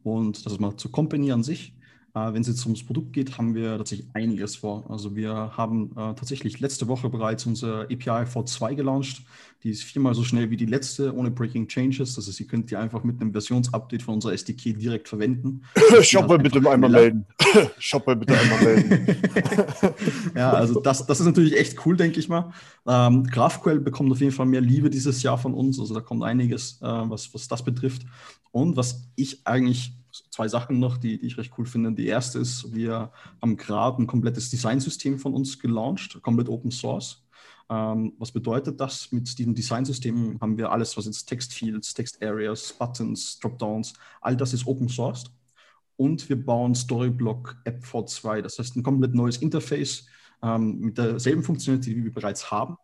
[0.03, 1.73] Und das ist mal zur Company an sich.
[2.17, 4.85] Äh, wenn es jetzt ums Produkt geht, haben wir tatsächlich einiges vor.
[4.89, 9.23] Also wir haben äh, tatsächlich letzte Woche bereits unser API V2 gelauncht.
[9.63, 12.15] Die ist viermal so schnell wie die letzte, ohne Breaking Changes.
[12.15, 15.63] Das heißt, ihr könnt die einfach mit einem Versionsupdate von unserer SDK direkt verwenden.
[16.01, 17.25] Shopper bitte einmal melden.
[17.79, 19.17] Shopper bitte einmal melden.
[20.35, 22.53] ja, also das, das ist natürlich echt cool, denke ich mal.
[22.87, 25.79] Ähm, GraphQL bekommt auf jeden Fall mehr Liebe dieses Jahr von uns.
[25.79, 28.03] Also da kommt einiges, äh, was, was das betrifft.
[28.51, 29.93] Und was ich eigentlich
[30.29, 31.91] zwei Sachen noch, die, die, ich recht cool finde.
[31.93, 37.23] Die erste ist, wir haben gerade ein komplettes Designsystem von uns gelauncht, komplett Open Source.
[37.69, 39.11] Ähm, was bedeutet das?
[39.11, 44.53] Mit diesem Designsystem haben wir alles, was jetzt Textfields, Text Areas, Buttons, Dropdowns, all das
[44.53, 45.25] ist Open Source.
[45.97, 50.05] Und wir bauen Storyblock App V2, das heißt ein komplett neues Interface
[50.43, 52.77] ähm, mit derselben Funktionalität, die wir bereits haben,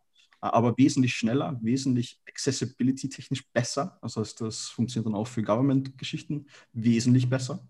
[0.47, 3.97] aber wesentlich schneller, wesentlich accessibility-technisch besser.
[4.01, 7.65] Das heißt, das funktioniert dann auch für Government-Geschichten wesentlich besser.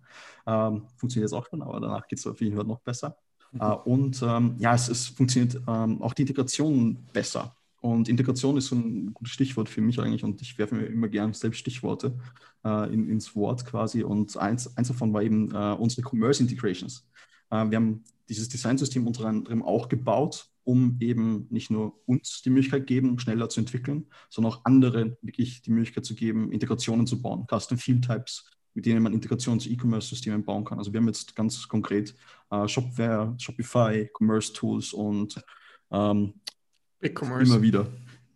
[0.48, 3.16] Ähm, funktioniert jetzt auch schon, aber danach geht es auf jeden Fall noch besser.
[3.52, 3.62] Mhm.
[3.62, 7.56] Äh, und ähm, ja, es, es funktioniert ähm, auch die Integration besser.
[7.80, 11.10] Und Integration ist so ein gutes Stichwort für mich eigentlich und ich werfe mir immer
[11.10, 12.18] gerne selbst Stichworte
[12.64, 14.04] äh, in, ins Wort quasi.
[14.04, 17.08] Und eins, eins davon war eben äh, unsere Commerce Integrations.
[17.52, 22.50] Äh, wir haben dieses Designsystem unter anderem auch gebaut um eben nicht nur uns die
[22.50, 27.22] Möglichkeit geben, schneller zu entwickeln, sondern auch anderen wirklich die Möglichkeit zu geben, Integrationen zu
[27.22, 30.78] bauen, Custom Field Types, mit denen man Integrationen zu E-Commerce-Systemen bauen kann.
[30.78, 32.16] Also wir haben jetzt ganz konkret
[32.50, 35.42] äh, Shopware, Shopify, Commerce Tools und
[35.92, 36.34] ähm,
[37.00, 37.52] BigCommerce.
[37.52, 37.88] Immer wieder.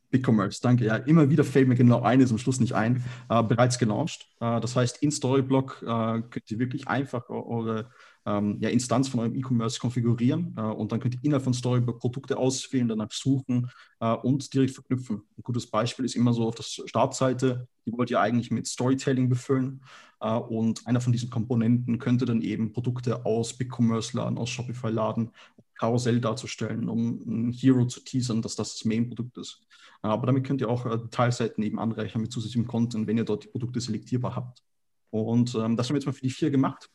[0.10, 0.86] BigCommerce, danke.
[0.86, 3.04] Ja, immer wieder fällt mir genau eines am Schluss nicht ein.
[3.30, 4.28] Äh, bereits gelauncht.
[4.40, 7.90] Äh, das heißt, in Storyblock äh, könnt ihr wirklich einfach eure
[8.28, 12.00] ähm, ja, Instanz von eurem E-Commerce konfigurieren äh, und dann könnt ihr innerhalb von Storybook
[12.00, 15.22] Produkte auswählen, danach suchen äh, und direkt verknüpfen.
[15.38, 19.30] Ein gutes Beispiel ist immer so auf der Startseite, die wollt ihr eigentlich mit Storytelling
[19.30, 19.82] befüllen
[20.20, 24.90] äh, und einer von diesen Komponenten könnte dann eben Produkte aus BigCommerce laden, aus Shopify
[24.90, 25.32] laden,
[25.80, 29.62] Karussell darzustellen, um ein Hero zu teasern, dass das das Main-Produkt ist.
[30.04, 33.26] Äh, aber damit könnt ihr auch äh, Teilseiten eben anreichern mit zusätzlichem Content, wenn ihr
[33.26, 34.64] dort die Produkte selektierbar habt.
[35.12, 36.90] Und ähm, das haben wir jetzt mal für die vier gemacht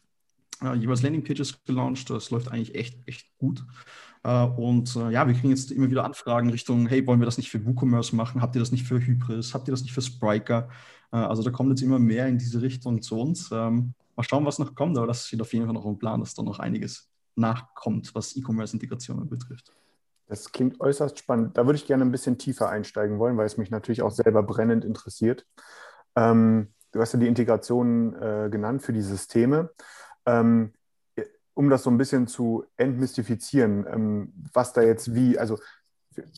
[0.63, 2.11] äh, jeweils Landingpages gelauncht.
[2.11, 3.65] Das läuft eigentlich echt, echt gut.
[4.25, 7.39] Äh, und äh, ja, wir kriegen jetzt immer wieder Anfragen Richtung, hey, wollen wir das
[7.39, 8.41] nicht für WooCommerce machen?
[8.41, 9.55] Habt ihr das nicht für Hybris?
[9.55, 10.69] Habt ihr das nicht für Spriker?
[11.13, 13.51] Äh, also da kommt jetzt immer mehr in diese Richtung zu uns.
[13.53, 16.21] Ähm, mal schauen, was noch kommt, aber das steht auf jeden Fall noch im Plan,
[16.21, 19.73] dass da noch einiges nachkommt, was E-Commerce-Integrationen betrifft.
[20.29, 21.59] Das klingt äußerst spannend.
[21.59, 24.43] Da würde ich gerne ein bisschen tiefer einsteigen wollen, weil es mich natürlich auch selber
[24.43, 25.47] brennend interessiert.
[26.17, 29.71] Ähm, du hast ja die Integration äh, genannt für die Systeme.
[30.27, 30.73] Ähm,
[31.55, 35.59] um das so ein bisschen zu entmystifizieren, ähm, was da jetzt wie, also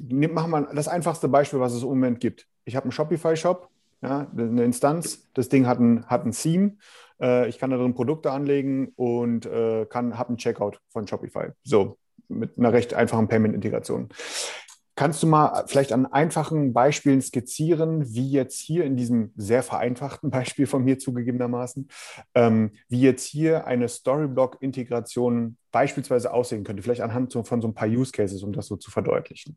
[0.09, 2.49] machen wir das einfachste Beispiel, was es im Moment gibt.
[2.65, 3.69] Ich habe einen Shopify-Shop,
[4.03, 6.77] ja, eine Instanz, das Ding hat ein, hat ein Theme,
[7.21, 11.49] äh, ich kann da drin Produkte anlegen und äh, habe einen Checkout von Shopify.
[11.63, 14.09] So, mit einer recht einfachen Payment-Integration.
[14.97, 20.31] Kannst du mal vielleicht an einfachen Beispielen skizzieren, wie jetzt hier in diesem sehr vereinfachten
[20.31, 21.89] Beispiel von mir zugegebenermaßen,
[22.35, 26.83] ähm, wie jetzt hier eine Storyblock-Integration beispielsweise aussehen könnte?
[26.83, 29.57] Vielleicht anhand von so ein paar Use Cases, um das so zu verdeutlichen.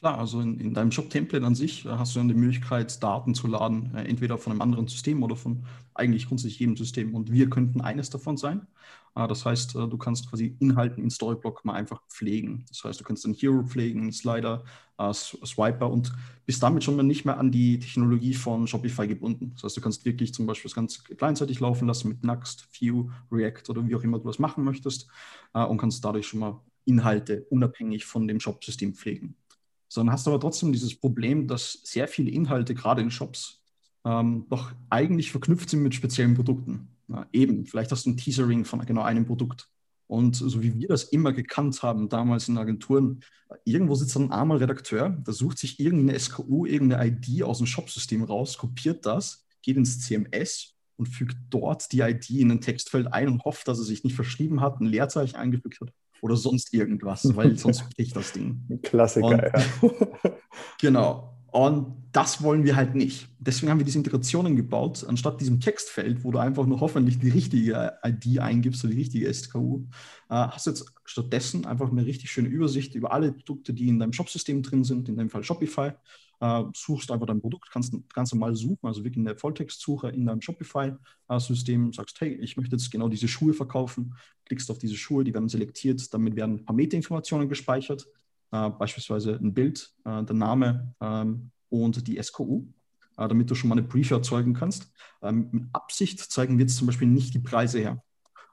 [0.00, 3.34] Klar, also in, in deinem Shop-Template an sich äh, hast du dann die Möglichkeit, Daten
[3.34, 7.14] zu laden, äh, entweder von einem anderen System oder von eigentlich grundsätzlich jedem System.
[7.14, 8.66] Und wir könnten eines davon sein.
[9.14, 12.64] Äh, das heißt, du kannst quasi Inhalten in Storyblock mal einfach pflegen.
[12.70, 14.64] Das heißt, du kannst einen Hero pflegen, einen Slider,
[15.12, 16.12] Swiper und
[16.44, 19.52] bist damit schon mal nicht mehr an die Technologie von Shopify gebunden.
[19.54, 23.10] Das heißt, du kannst wirklich zum Beispiel das ganz kleinseitig laufen lassen mit Nuxt, Vue,
[23.32, 25.08] React oder wie auch immer du das machen möchtest
[25.54, 29.36] und kannst dadurch schon mal Inhalte unabhängig von dem Shop-System pflegen
[29.90, 33.64] sondern hast aber trotzdem dieses Problem, dass sehr viele Inhalte, gerade in Shops,
[34.04, 36.88] ähm, doch eigentlich verknüpft sind mit speziellen Produkten.
[37.08, 39.68] Ja, eben, vielleicht hast du ein Teasering von genau einem Produkt.
[40.06, 43.20] Und so wie wir das immer gekannt haben, damals in Agenturen,
[43.64, 48.22] irgendwo sitzt ein armer Redakteur, der sucht sich irgendeine SKU, irgendeine ID aus dem Shopsystem
[48.22, 53.28] raus, kopiert das, geht ins CMS und fügt dort die ID in ein Textfeld ein
[53.28, 55.92] und hofft, dass er sich nicht verschrieben hat, ein Leerzeichen eingefügt hat
[56.22, 58.60] oder sonst irgendwas, weil sonst bricht das Ding.
[58.82, 59.26] Klassiker,
[59.82, 60.30] Und- ja.
[60.80, 61.26] Genau.
[61.52, 63.28] Und das wollen wir halt nicht.
[63.40, 67.28] Deswegen haben wir diese Integrationen gebaut, anstatt diesem Textfeld, wo du einfach nur hoffentlich die
[67.30, 69.86] richtige ID eingibst oder die richtige SKU,
[70.28, 73.98] äh, hast du jetzt stattdessen einfach eine richtig schöne Übersicht über alle Produkte, die in
[73.98, 75.90] deinem Shopsystem drin sind, in dem Fall Shopify.
[76.40, 80.40] Äh, suchst einfach dein Produkt, kannst ganz normal suchen, also wirklich eine Volltextsuche in deinem
[80.40, 84.14] Shopify-System, sagst, hey, ich möchte jetzt genau diese Schuhe verkaufen,
[84.46, 88.08] klickst auf diese Schuhe, die werden selektiert, damit werden ein paar Metainformationen gespeichert,
[88.52, 92.64] äh, beispielsweise ein Bild, äh, der Name ähm, und die SKU,
[93.18, 94.90] äh, damit du schon mal eine Preview erzeugen kannst.
[95.20, 98.02] Ähm, mit Absicht zeigen wir jetzt zum Beispiel nicht die Preise her.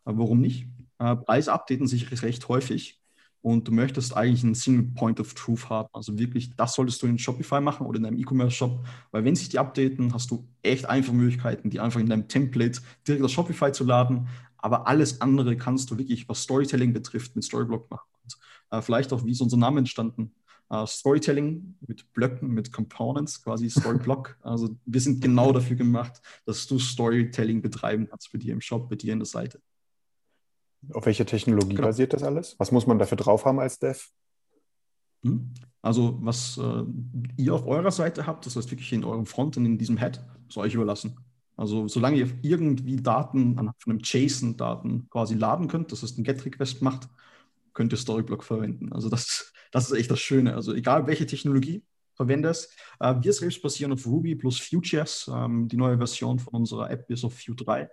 [0.06, 0.68] Äh, warum nicht?
[1.00, 3.02] Äh, Preise updaten sich recht häufig
[3.48, 5.88] und du möchtest eigentlich einen Single Point of Truth haben.
[5.94, 9.48] Also wirklich, das solltest du in Shopify machen oder in deinem E-Commerce-Shop, weil wenn sich
[9.48, 13.72] die updaten, hast du echt einfach Möglichkeiten, die einfach in deinem Template direkt aus Shopify
[13.72, 14.28] zu laden.
[14.58, 18.10] Aber alles andere kannst du wirklich, was Storytelling betrifft, mit Storyblock machen.
[18.22, 18.38] Und,
[18.72, 20.34] äh, vielleicht auch, wie ist unser Name entstanden?
[20.70, 24.38] Äh, Storytelling mit Blöcken, mit Components, quasi Storyblock.
[24.42, 28.90] also wir sind genau dafür gemacht, dass du Storytelling betreiben kannst bei dir im Shop,
[28.90, 29.62] bei dir in der Seite.
[30.94, 31.88] Auf welche Technologie Genau.
[31.88, 32.56] basiert das alles?
[32.60, 34.08] Was muss man dafür drauf haben als Dev?
[35.24, 35.54] Hm?
[35.82, 36.84] Also, was äh,
[37.38, 40.58] ihr auf eurer Seite habt, das heißt wirklich in eurem Frontend, in diesem Head, ist
[40.58, 41.18] euch überlassen.
[41.56, 46.24] Also, solange ihr irgendwie Daten anhand von einem JSON-Daten quasi laden könnt, das heißt ein
[46.24, 47.10] GET-Request macht,
[47.74, 48.94] könnt ihr Storyblock verwenden.
[48.94, 50.54] Also, das, das ist echt das Schöne.
[50.54, 55.32] Also, egal welche Technologie verwendest, äh, wir selbst basieren auf Ruby plus Vue.js.
[55.34, 57.90] Ähm, die neue Version von unserer App ist auf Vue 3.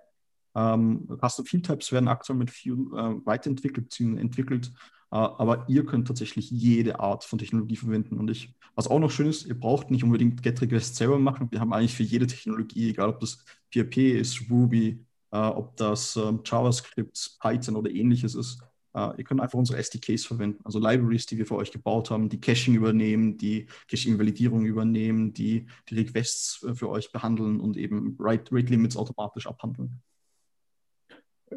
[0.55, 4.73] Ähm, Custom Field Types werden aktuell mit Vue äh, weiterentwickelt, entwickelt.
[5.11, 8.19] Äh, aber ihr könnt tatsächlich jede Art von Technologie verwenden.
[8.19, 11.49] Und ich, was auch noch schön ist, ihr braucht nicht unbedingt GET-Requests selber machen.
[11.51, 16.17] Wir haben eigentlich für jede Technologie, egal ob das PHP ist, Ruby, äh, ob das
[16.17, 18.61] ähm, JavaScript, Python oder ähnliches ist,
[18.95, 22.29] äh, ihr könnt einfach unsere SDKs verwenden, also Libraries, die wir für euch gebaut haben,
[22.29, 28.17] die Caching übernehmen, die Caching-Validierung übernehmen, die die Requests äh, für euch behandeln und eben
[28.19, 30.01] Rate, Rate Limits automatisch abhandeln.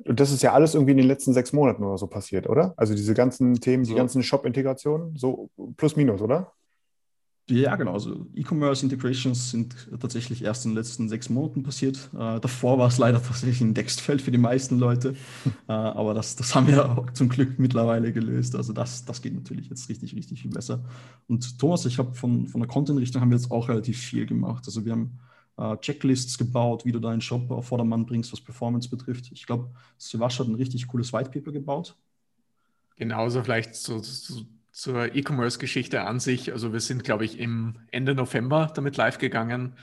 [0.05, 2.73] Und das ist ja alles irgendwie in den letzten sechs Monaten oder so passiert, oder?
[2.77, 3.95] Also diese ganzen Themen, die So.
[3.95, 6.53] ganzen Shop-Integrationen, so plus minus, oder?
[7.49, 7.93] Ja, genau.
[7.93, 12.09] Also E-Commerce Integrations sind tatsächlich erst in den letzten sechs Monaten passiert.
[12.13, 15.15] Äh, davor war es leider tatsächlich ein Textfeld für die meisten Leute.
[15.69, 18.53] äh, aber das, das haben wir auch zum Glück mittlerweile gelöst.
[18.53, 20.83] Also das, das geht natürlich jetzt richtig, richtig viel besser.
[21.27, 24.63] Und Thomas, ich habe von, von der Content-Richtung haben wir jetzt auch relativ viel gemacht.
[24.67, 25.17] Also wir haben
[25.81, 29.31] Checklists gebaut, wie du deinen Shop auf Vordermann bringst, was Performance betrifft.
[29.31, 31.95] Ich glaube, Sivash hat ein richtig cooles White Paper gebaut.
[32.95, 36.51] Genauso vielleicht zu, zu, zur E-Commerce-Geschichte an sich.
[36.51, 39.75] Also wir sind, glaube ich, im Ende November damit live gegangen.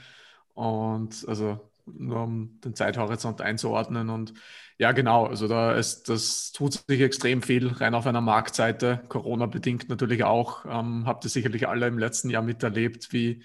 [0.53, 4.09] Und also nur um den Zeithorizont einzuordnen.
[4.09, 4.33] Und
[4.77, 9.89] ja, genau, also da ist, das tut sich extrem viel rein auf einer Marktseite, Corona-bedingt
[9.89, 10.65] natürlich auch.
[10.65, 13.43] Ähm, habt ihr sicherlich alle im letzten Jahr miterlebt, wie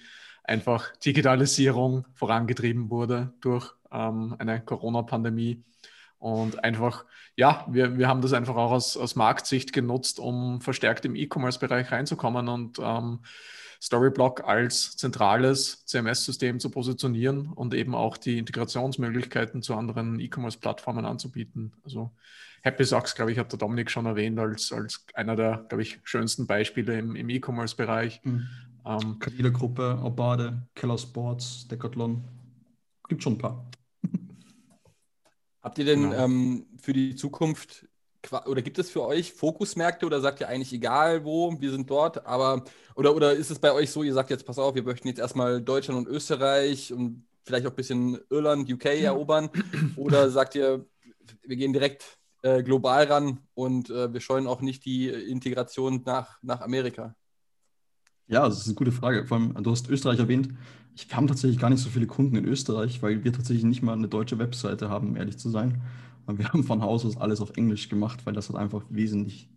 [0.51, 5.63] einfach Digitalisierung vorangetrieben wurde durch ähm, eine Corona-Pandemie.
[6.19, 11.05] Und einfach, ja, wir, wir haben das einfach auch aus, aus Marktsicht genutzt, um verstärkt
[11.05, 13.21] im E-Commerce-Bereich reinzukommen und ähm,
[13.81, 21.73] Storyblock als zentrales CMS-System zu positionieren und eben auch die Integrationsmöglichkeiten zu anderen E-Commerce-Plattformen anzubieten.
[21.83, 22.11] Also
[22.61, 25.99] Happy Socks, glaube ich, hat der Dominik schon erwähnt, als, als einer der, glaube ich,
[26.03, 28.21] schönsten Beispiele im, im E-Commerce-Bereich.
[28.85, 32.23] Ähm, Kadila-Gruppe, Obade, Keller Sports, Decathlon.
[33.07, 33.69] Gibt schon ein paar.
[35.61, 36.23] Habt ihr denn Genau.
[36.25, 37.87] ähm, für die Zukunft
[38.45, 42.25] oder gibt es für euch Fokusmärkte oder sagt ihr eigentlich egal wo, wir sind dort,
[42.25, 42.63] aber
[42.95, 45.19] oder, oder ist es bei euch so, ihr sagt jetzt, pass auf, wir möchten jetzt
[45.19, 49.49] erstmal Deutschland und Österreich und vielleicht auch ein bisschen Irland, UK erobern
[49.95, 50.85] oder sagt ihr,
[51.43, 56.37] wir gehen direkt äh, global ran und äh, wir scheuen auch nicht die Integration nach,
[56.43, 57.15] nach Amerika?
[58.31, 59.25] Ja, das ist eine gute Frage.
[59.27, 60.49] Vor allem, du hast Österreich erwähnt.
[60.95, 63.81] Ich, wir haben tatsächlich gar nicht so viele Kunden in Österreich, weil wir tatsächlich nicht
[63.81, 65.81] mal eine deutsche Webseite haben, um ehrlich zu sein.
[66.27, 69.49] Wir haben von Haus aus alles auf Englisch gemacht, weil das halt einfach wesentlich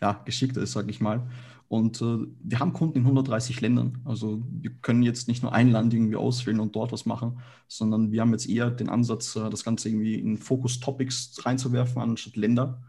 [0.00, 1.28] ja, geschickter ist, sage ich mal.
[1.68, 3.98] Und äh, wir haben Kunden in 130 Ländern.
[4.04, 8.10] Also wir können jetzt nicht nur ein Land irgendwie auswählen und dort was machen, sondern
[8.12, 12.36] wir haben jetzt eher den Ansatz, äh, das Ganze irgendwie in Focus Topics reinzuwerfen, anstatt
[12.36, 12.82] Länder.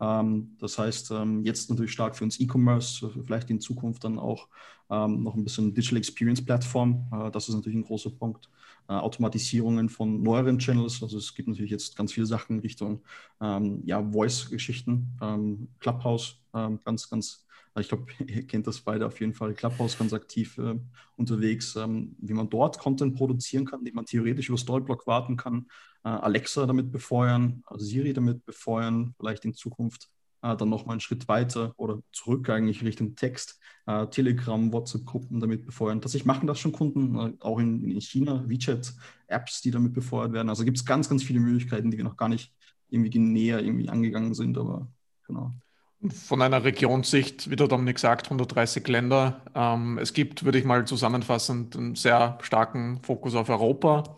[0.00, 4.48] Ähm, das heißt, ähm, jetzt natürlich stark für uns E-Commerce, vielleicht in Zukunft dann auch
[4.90, 7.08] ähm, noch ein bisschen Digital Experience Plattform.
[7.12, 8.48] Äh, das ist natürlich ein großer Punkt.
[8.88, 11.02] Äh, Automatisierungen von neueren Channels.
[11.02, 13.02] Also es gibt natürlich jetzt ganz viele Sachen Richtung
[13.40, 17.46] ja, Voice-Geschichten, Clubhouse, ganz, ganz,
[17.80, 20.78] ich glaube, ihr kennt das beide auf jeden Fall, Clubhouse ganz aktiv äh,
[21.16, 25.66] unterwegs, ähm, wie man dort Content produzieren kann, den man theoretisch über Storyblock warten kann,
[26.04, 30.08] äh, Alexa damit befeuern, also Siri damit befeuern, vielleicht in Zukunft.
[30.42, 35.66] äh, dann nochmal einen Schritt weiter oder zurück eigentlich Richtung Text, äh, Telegram, WhatsApp-Gruppen damit
[35.66, 36.00] befeuern.
[36.00, 40.48] Tatsächlich machen das schon Kunden, äh, auch in, in China, WeChat-Apps, die damit befeuert werden.
[40.48, 42.54] Also gibt es ganz, ganz viele Möglichkeiten, die wir noch gar nicht
[42.88, 44.88] irgendwie näher irgendwie angegangen sind, aber
[45.26, 45.52] genau.
[46.00, 49.42] Von einer Regionssicht, wie der Dominik sagt, 130 Länder.
[49.54, 54.16] Ähm, es gibt, würde ich mal zusammenfassend, einen sehr starken Fokus auf Europa.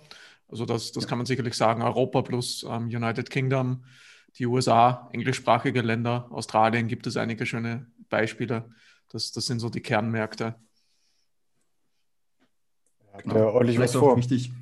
[0.48, 1.08] Also das, das ja.
[1.08, 3.84] kann man sicherlich sagen, Europa plus ähm, United Kingdom,
[4.36, 8.68] die USA, englischsprachige Länder, Australien gibt es einige schöne Beispiele.
[9.08, 10.56] Das, das sind so die Kernmärkte.
[13.22, 13.34] Genau.
[13.36, 14.16] Ja, ordentlich Vielleicht was vor.
[14.16, 14.52] Wichtig,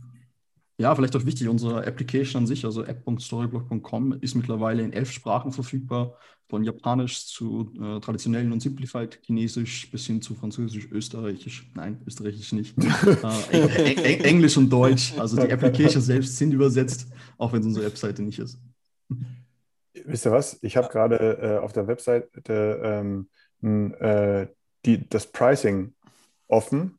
[0.79, 5.51] ja, vielleicht auch wichtig, unsere Application an sich, also app.storyblock.com, ist mittlerweile in elf Sprachen
[5.51, 6.17] verfügbar,
[6.49, 12.53] von Japanisch zu äh, traditionellen und Simplified Chinesisch bis hin zu Französisch, Österreichisch, nein, Österreichisch
[12.53, 12.75] nicht,
[13.53, 15.13] äh, Englisch und Deutsch.
[15.19, 18.59] Also die Application selbst sind übersetzt, auch wenn es unsere Webseite nicht ist.
[20.05, 20.59] Wisst ihr was?
[20.63, 22.31] Ich habe gerade äh, auf der Webseite
[23.63, 24.47] ähm, äh,
[24.87, 25.93] die, das Pricing
[26.47, 26.99] offen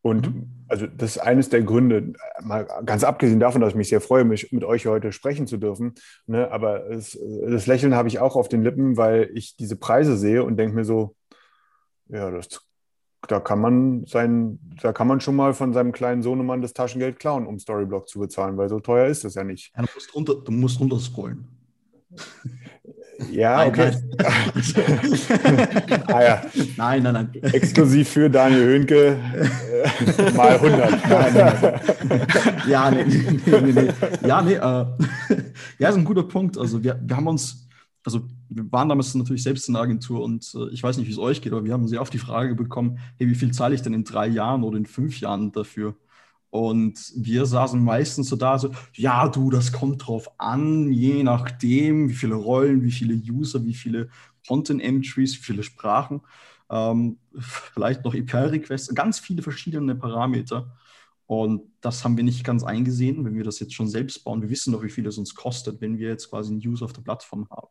[0.00, 0.63] und mhm.
[0.74, 4.24] Also das ist eines der Gründe, mal ganz abgesehen davon, dass ich mich sehr freue,
[4.24, 5.94] mich mit euch heute sprechen zu dürfen.
[6.26, 10.16] Ne, aber es, das Lächeln habe ich auch auf den Lippen, weil ich diese Preise
[10.16, 11.14] sehe und denke mir so,
[12.08, 12.48] ja, das,
[13.28, 17.20] da kann man sein, da kann man schon mal von seinem kleinen Sohnemann das Taschengeld
[17.20, 19.72] klauen, um Storyblock zu bezahlen, weil so teuer ist das ja nicht.
[19.76, 21.46] Ja, du musst runter, du musst runterscrollen.
[23.30, 23.92] Ja, okay.
[26.06, 26.42] ah, ja.
[26.76, 27.30] Nein, nein, nein.
[27.42, 29.18] Exklusiv für Daniel Höhnke
[30.16, 31.08] äh, mal 100.
[31.08, 31.80] Nein, nein.
[32.68, 33.88] ja, nee, nee, nee, nee.
[34.26, 34.58] Ja, nee, äh,
[35.78, 36.56] ja, ist ein guter Punkt.
[36.58, 37.68] Also wir, wir haben uns,
[38.04, 41.12] also wir waren damals natürlich selbst in der Agentur und äh, ich weiß nicht, wie
[41.12, 43.74] es euch geht, aber wir haben sehr oft die Frage bekommen, hey, wie viel zahle
[43.74, 45.94] ich denn in drei Jahren oder in fünf Jahren dafür?
[46.54, 52.08] Und wir saßen meistens so da, so, ja, du, das kommt drauf an, je nachdem,
[52.08, 54.08] wie viele Rollen, wie viele User, wie viele
[54.46, 56.20] Content-Entries, wie viele Sprachen,
[56.70, 60.76] ähm, vielleicht noch API-Requests, ganz viele verschiedene Parameter.
[61.26, 64.40] Und das haben wir nicht ganz eingesehen, wenn wir das jetzt schon selbst bauen.
[64.40, 66.92] Wir wissen doch, wie viel es uns kostet, wenn wir jetzt quasi einen User auf
[66.92, 67.66] der Plattform haben.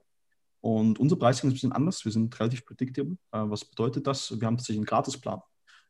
[0.60, 2.04] Und unser Pricing ist ein bisschen anders.
[2.04, 3.14] Wir sind relativ predictable.
[3.32, 4.38] Äh, was bedeutet das?
[4.38, 5.40] Wir haben tatsächlich einen Gratisplan.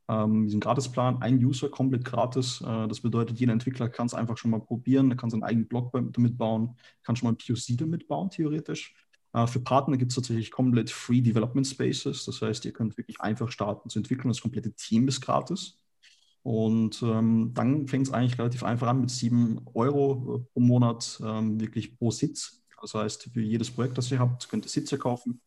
[0.09, 2.61] Ähm, diesen Gratisplan, ein User komplett gratis.
[2.61, 5.67] Äh, das bedeutet, jeder Entwickler kann es einfach schon mal probieren, er kann seinen eigenen
[5.67, 8.95] Blog damit bauen, kann schon mal ein POC damit bauen, theoretisch.
[9.33, 12.25] Äh, für Partner gibt es tatsächlich komplett Free Development Spaces.
[12.25, 14.29] Das heißt, ihr könnt wirklich einfach starten zu entwickeln.
[14.29, 15.79] Das komplette Team ist gratis.
[16.43, 21.21] Und ähm, dann fängt es eigentlich relativ einfach an mit 7 Euro äh, pro Monat,
[21.23, 22.61] ähm, wirklich pro Sitz.
[22.81, 25.39] Das heißt, für jedes Projekt, das ihr habt, könnt ihr Sitze kaufen.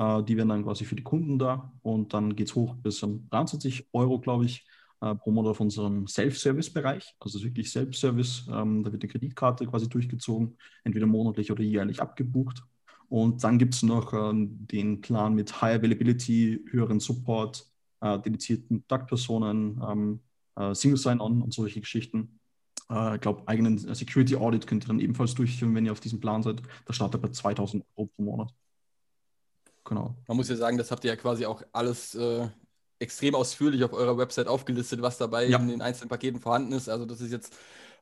[0.00, 3.02] Äh, die werden dann quasi für die Kunden da und dann geht es hoch bis
[3.02, 4.66] um 23 Euro, glaube ich,
[5.02, 7.16] äh, pro Monat auf unserem Self-Service-Bereich.
[7.20, 8.48] Also wirklich Self-Service.
[8.50, 12.62] Ähm, da wird die Kreditkarte quasi durchgezogen, entweder monatlich oder jährlich abgebucht.
[13.10, 17.66] Und dann gibt es noch ähm, den Plan mit High Availability, höheren Support,
[18.00, 20.20] äh, dedizierten Kontaktpersonen, ähm,
[20.56, 22.36] äh, Single Sign-On und solche Geschichten.
[23.14, 26.42] Ich glaube, eigenen Security Audit könnt ihr dann ebenfalls durchführen, wenn ihr auf diesem Plan
[26.42, 26.60] seid.
[26.86, 28.52] Da startet bei 2000 Euro pro Monat.
[29.90, 30.14] Genau.
[30.28, 32.46] Man muss ja sagen, das habt ihr ja quasi auch alles äh,
[33.00, 35.58] extrem ausführlich auf eurer Website aufgelistet, was dabei ja.
[35.58, 36.88] in den einzelnen Paketen vorhanden ist.
[36.88, 37.56] Also das ist jetzt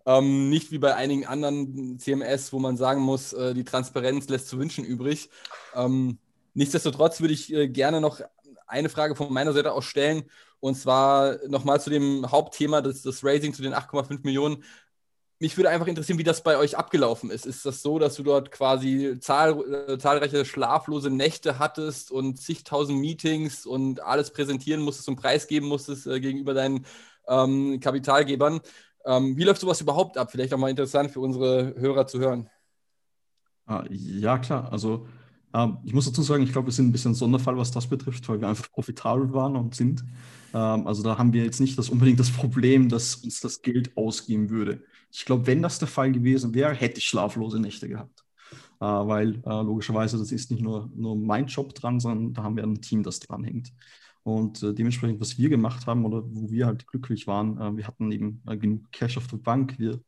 [0.05, 4.49] ähm, nicht wie bei einigen anderen CMS, wo man sagen muss, äh, die Transparenz lässt
[4.49, 5.31] zu wünschen übrig.
[5.75, 6.19] Ähm,
[6.53, 8.21] nichtsdestotrotz würde ich äh, gerne noch
[8.67, 10.25] eine Frage von meiner Seite aus stellen.
[10.61, 14.63] Und zwar nochmal zu dem Hauptthema des, des Raising zu den 8,5 Millionen
[15.41, 17.47] mich würde einfach interessieren, wie das bei euch abgelaufen ist.
[17.47, 22.99] Ist das so, dass du dort quasi zahl, äh, zahlreiche schlaflose Nächte hattest und zigtausend
[22.99, 26.87] Meetings und alles präsentieren musstest und preisgeben musstest äh, gegenüber deinen
[27.29, 28.61] ähm, Kapitalgebern?
[29.05, 30.31] Ähm, wie läuft sowas überhaupt ab?
[30.31, 32.51] Vielleicht auch mal interessant für unsere Hörer zu hören.
[33.67, 34.73] Ah, ja, klar.
[34.73, 35.07] Also
[35.55, 37.87] ähm, ich muss dazu sagen, ich glaube, wir sind ein bisschen ein Sonderfall, was das
[37.87, 40.05] betrifft, weil wir einfach profitabel waren und sind.
[40.53, 43.97] Ähm, also da haben wir jetzt nicht das unbedingt das Problem, dass uns das Geld
[43.97, 44.83] ausgeben würde.
[45.11, 48.25] Ich glaube, wenn das der Fall gewesen wäre, hätte ich schlaflose Nächte gehabt.
[48.81, 52.57] Äh, weil äh, logischerweise, das ist nicht nur, nur mein Job dran, sondern da haben
[52.57, 53.73] wir ein Team, das dran hängt.
[54.23, 57.87] Und äh, dementsprechend, was wir gemacht haben oder wo wir halt glücklich waren, äh, wir
[57.87, 59.79] hatten eben äh, genug Cash auf der Bank.
[59.79, 60.01] Wir,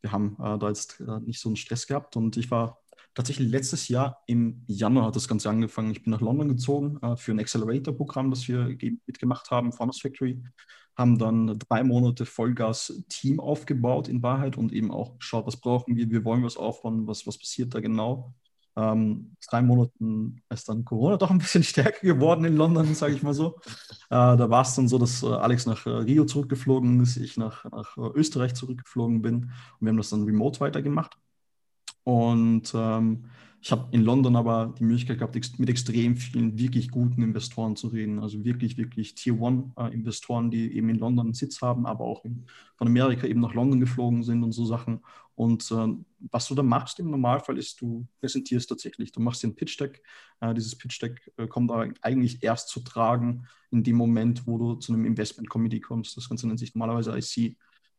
[0.00, 2.16] wir haben äh, da jetzt nicht so einen Stress gehabt.
[2.16, 2.78] Und ich war
[3.14, 5.90] tatsächlich letztes Jahr im Januar hat das Ganze angefangen.
[5.92, 10.42] Ich bin nach London gezogen für ein Accelerator-Programm, das wir mitgemacht haben, Farmers Factory
[10.96, 16.10] haben dann drei Monate Vollgas-Team aufgebaut in Wahrheit und eben auch geschaut, was brauchen wir,
[16.10, 18.34] wir wollen was aufbauen, was, was passiert da genau.
[18.76, 23.22] Ähm, drei Monaten ist dann Corona doch ein bisschen stärker geworden in London, sage ich
[23.22, 23.56] mal so.
[24.10, 27.36] Äh, da war es dann so, dass äh, Alex nach äh, Rio zurückgeflogen ist, ich
[27.36, 31.16] nach, nach äh, Österreich zurückgeflogen bin und wir haben das dann remote weitergemacht.
[32.02, 33.24] Und ähm,
[33.64, 37.86] ich habe in London aber die Möglichkeit gehabt, mit extrem vielen wirklich guten Investoren zu
[37.86, 38.18] reden.
[38.18, 43.26] Also wirklich, wirklich Tier-One-Investoren, die eben in London einen Sitz haben, aber auch von Amerika
[43.26, 45.00] eben nach London geflogen sind und so Sachen.
[45.34, 45.94] Und äh,
[46.30, 50.02] was du da machst im Normalfall ist, du präsentierst tatsächlich, du machst den Pitch-Deck.
[50.40, 54.74] Äh, dieses Pitch-Deck äh, kommt da eigentlich erst zu tragen in dem Moment, wo du
[54.74, 56.18] zu einem Investment-Committee kommst.
[56.18, 57.56] Das Ganze nennt sich normalerweise IC.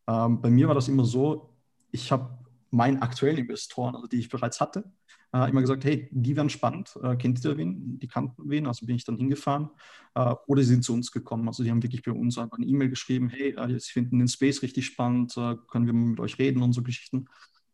[0.07, 1.55] Ähm, bei mir war das immer so,
[1.89, 2.37] ich habe
[2.69, 4.91] meinen aktuellen Investoren, also die ich bereits hatte,
[5.35, 7.99] äh, immer gesagt, hey, die wären spannend, äh, kennt ihr wen?
[7.99, 9.69] Die kannten wen, also bin ich dann hingefahren.
[10.13, 12.65] Äh, oder sie sind zu uns gekommen, also die haben wirklich bei uns einfach eine
[12.65, 16.39] E-Mail geschrieben, hey, äh, sie finden den Space richtig spannend, äh, können wir mit euch
[16.39, 17.25] reden und so Geschichten.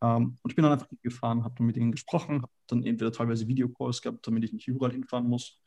[0.02, 3.12] Ähm, und ich bin dann einfach hingefahren, habe dann mit ihnen gesprochen, habe dann entweder
[3.12, 5.62] teilweise Videocalls gehabt, damit ich nicht überall hinfahren muss.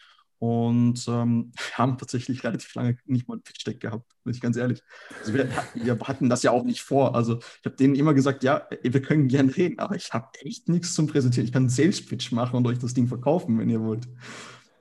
[0.44, 4.58] Und ähm, wir haben tatsächlich relativ lange nicht mal ein Pitch-Deck gehabt, bin ich ganz
[4.58, 4.82] ehrlich.
[5.20, 7.14] Also wir, wir, hatten das ja auch nicht vor.
[7.14, 10.68] Also ich habe denen immer gesagt, ja, wir können gerne reden, aber ich habe echt
[10.68, 11.46] nichts zum Präsentieren.
[11.46, 14.06] Ich kann einen Sales-Pitch machen und euch das Ding verkaufen, wenn ihr wollt.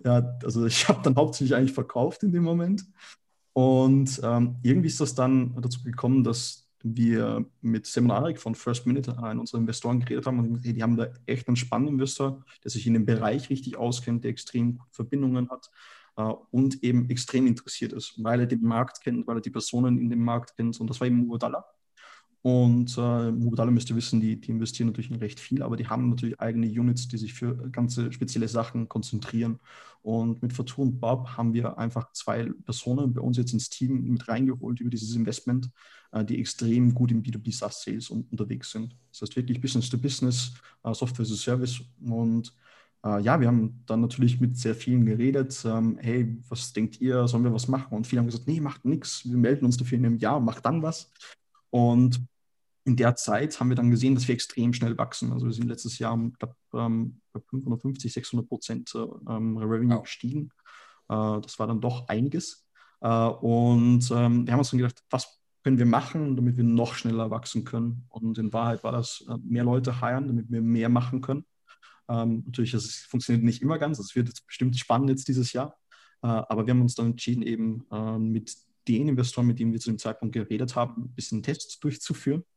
[0.03, 2.83] Ja, also ich habe dann hauptsächlich eigentlich verkauft in dem Moment.
[3.53, 9.17] Und ähm, irgendwie ist das dann dazu gekommen, dass wir mit Seminarik von First Minute,
[9.23, 12.85] einen unserer Investoren, geredet haben und die haben da echt einen spannenden Investor, der sich
[12.85, 15.71] in dem Bereich richtig auskennt, der extrem Verbindungen hat
[16.17, 19.97] äh, und eben extrem interessiert ist, weil er den Markt kennt, weil er die Personen
[19.97, 20.79] in dem Markt kennt.
[20.79, 21.65] Und das war eben Muadala.
[22.43, 26.09] Und äh, Mubadala müsste wissen, die, die investieren natürlich in recht viel, aber die haben
[26.09, 29.59] natürlich eigene Units, die sich für ganze spezielle Sachen konzentrieren.
[30.01, 34.03] Und mit Fatur und Bob haben wir einfach zwei Personen bei uns jetzt ins Team
[34.03, 35.69] mit reingeholt über dieses Investment,
[36.11, 38.93] äh, die extrem gut im B2B SaaS Sales un unterwegs sind.
[39.13, 41.79] Das heißt wirklich Business to Business, äh, Software as a Service.
[42.05, 42.53] Und
[43.05, 45.63] äh, ja, wir haben dann natürlich mit sehr vielen geredet.
[45.63, 47.25] Ähm, hey, was denkt ihr?
[47.29, 47.95] Sollen wir was machen?
[47.95, 49.23] Und viele haben gesagt, nee, macht nichts.
[49.23, 51.09] Wir melden uns dafür in einem Jahr, macht dann was.
[51.69, 52.21] Und
[52.85, 55.31] in der Zeit haben wir dann gesehen, dass wir extrem schnell wachsen.
[55.31, 60.03] Also wir sind letztes Jahr um, glaub, ähm, bei 550, 600 Prozent ähm, Revenue wow.
[60.03, 60.49] gestiegen.
[61.09, 62.67] Äh, das war dann doch einiges.
[63.01, 66.93] Äh, und ähm, wir haben uns dann gedacht, was können wir machen, damit wir noch
[66.95, 68.05] schneller wachsen können?
[68.09, 71.45] Und in Wahrheit war das äh, mehr Leute heiren, damit wir mehr machen können.
[72.09, 73.97] Ähm, natürlich, das funktioniert nicht immer ganz.
[73.99, 75.77] Es wird jetzt bestimmt spannend jetzt dieses Jahr.
[76.21, 78.53] Äh, aber wir haben uns dann entschieden, eben äh, mit
[78.89, 82.52] den Investoren, mit denen wir zu dem Zeitpunkt geredet haben, ein bisschen Tests durchzuführen äh,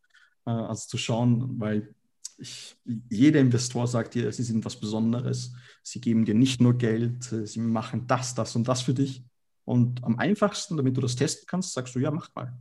[0.50, 1.94] also zu schauen, weil
[2.38, 2.76] ich,
[3.08, 5.54] jeder Investor sagt dir, sie sind was Besonderes.
[5.82, 9.24] Sie geben dir nicht nur Geld, äh, sie machen das, das und das für dich.
[9.64, 12.56] Und am einfachsten, damit du das testen kannst, sagst du, ja, mach mal.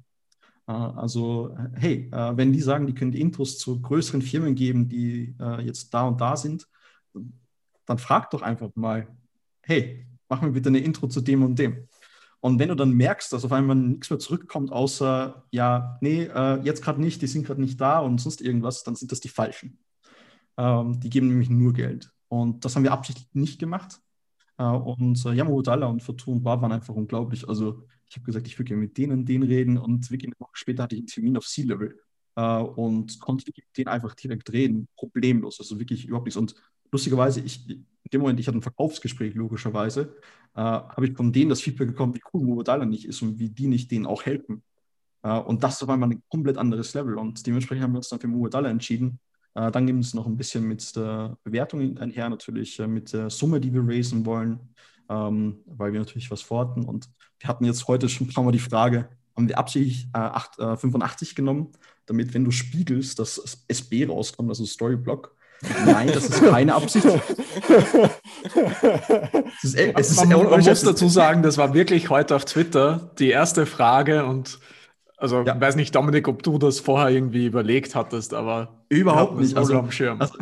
[0.67, 5.35] Äh, also, hey, wenn die sagen, die können die Intros zu größeren Firmen geben, die
[5.63, 6.67] jetzt da und da sind,
[7.85, 9.07] dann frag doch einfach mal,
[9.61, 11.87] hey, mach mir bitte eine Intro zu dem und dem.
[12.45, 16.61] Und wenn du dann merkst, dass auf einmal nichts mehr zurückkommt, außer, ja, nee, äh,
[16.61, 19.29] jetzt gerade nicht, die sind gerade nicht da und sonst irgendwas, dann sind das die
[19.29, 19.79] Falschen.
[20.55, 22.11] Ähm, die geben nämlich nur Geld.
[22.27, 23.99] Und das haben wir absichtlich nicht gemacht.
[24.59, 27.49] Äh, und äh, Yamo Udala und Fortun Bar waren einfach unglaublich.
[27.49, 30.51] Also ich habe gesagt, ich würde gerne mit denen denen reden und wirklich eine Woche
[30.53, 31.99] später hatte ich einen Termin auf C-Level
[32.35, 36.37] äh, und konnte mit denen einfach direkt reden, problemlos, also wirklich überhaupt nichts.
[36.37, 36.53] Und
[36.91, 40.15] lustigerweise, ich, in dem Moment, ich hatte ein Verkaufsgespräch, logischerweise,
[40.55, 43.49] äh, habe ich von denen das Feedback bekommen, wie cool Mubadala nicht ist und wie
[43.49, 44.63] die nicht denen auch helfen.
[45.23, 47.17] Äh, und das war mal ein komplett anderes Level.
[47.17, 49.19] Und dementsprechend haben wir uns dann für Mubadala entschieden.
[49.55, 53.29] Äh, dann gibt es noch ein bisschen mit der Bewertung einher, natürlich äh, mit der
[53.29, 54.59] Summe, die wir raisen wollen,
[55.09, 56.85] ähm, weil wir natürlich was vorhatten.
[56.85, 57.09] Und
[57.39, 60.77] wir hatten jetzt heute schon ein paar Mal die Frage, haben wir absichtlich 8, äh,
[60.77, 61.71] 85 äh, genommen,
[62.05, 65.35] damit, wenn du spiegelst, dass SB rauskommt, also Storyblock,
[65.85, 67.05] Nein, das ist keine Absicht.
[69.63, 73.11] es ist, es ist, man, man muss dazu sagen, das war wirklich heute auf Twitter
[73.19, 74.59] die erste Frage und
[75.17, 75.55] also ja.
[75.55, 79.55] ich weiß nicht, Dominik, ob du das vorher irgendwie überlegt hattest, aber überhaupt nicht.
[79.55, 80.19] Also, am Schirm.
[80.19, 80.37] Also,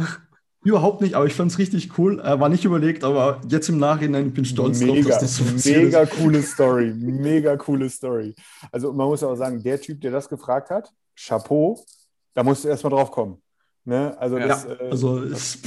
[0.64, 2.20] überhaupt nicht, aber ich fand es richtig cool.
[2.20, 5.36] Äh, war nicht überlegt, aber jetzt im Nachhinein bin ich stolz mega, drauf, dass das
[5.38, 6.14] so Mega ist.
[6.14, 8.34] coole Story, mega coole Story.
[8.72, 11.84] Also man muss auch sagen, der Typ, der das gefragt hat, Chapeau,
[12.34, 13.43] da musst du erstmal drauf kommen.
[13.86, 14.16] Ne?
[14.20, 15.60] Also, ja, das, äh, also ist,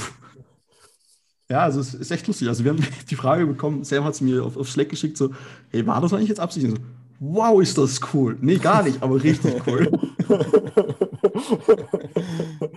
[1.49, 2.47] ja, also es ist echt lustig.
[2.47, 5.31] Also wir haben die Frage bekommen, Sam hat es mir auf, auf Slack geschickt, so,
[5.69, 6.67] hey, war das eigentlich jetzt Absicht?
[6.67, 6.75] So,
[7.19, 8.37] wow, ist das cool.
[8.41, 9.91] Nee, gar nicht, aber richtig cool.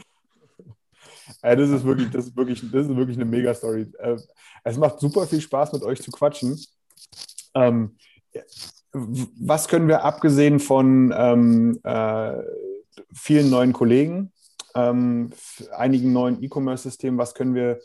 [1.42, 3.86] ja, das ist wirklich, das ist wirklich, das ist wirklich eine Mega-Story.
[3.98, 4.16] Äh,
[4.62, 6.60] es macht super viel Spaß, mit euch zu quatschen.
[7.54, 7.96] Ähm,
[8.92, 12.34] was können wir abgesehen von ähm, äh,
[13.12, 14.32] vielen neuen Kollegen
[14.74, 15.30] ähm,
[15.76, 17.18] einigen neuen E-Commerce-Systemen.
[17.18, 17.80] Was können wir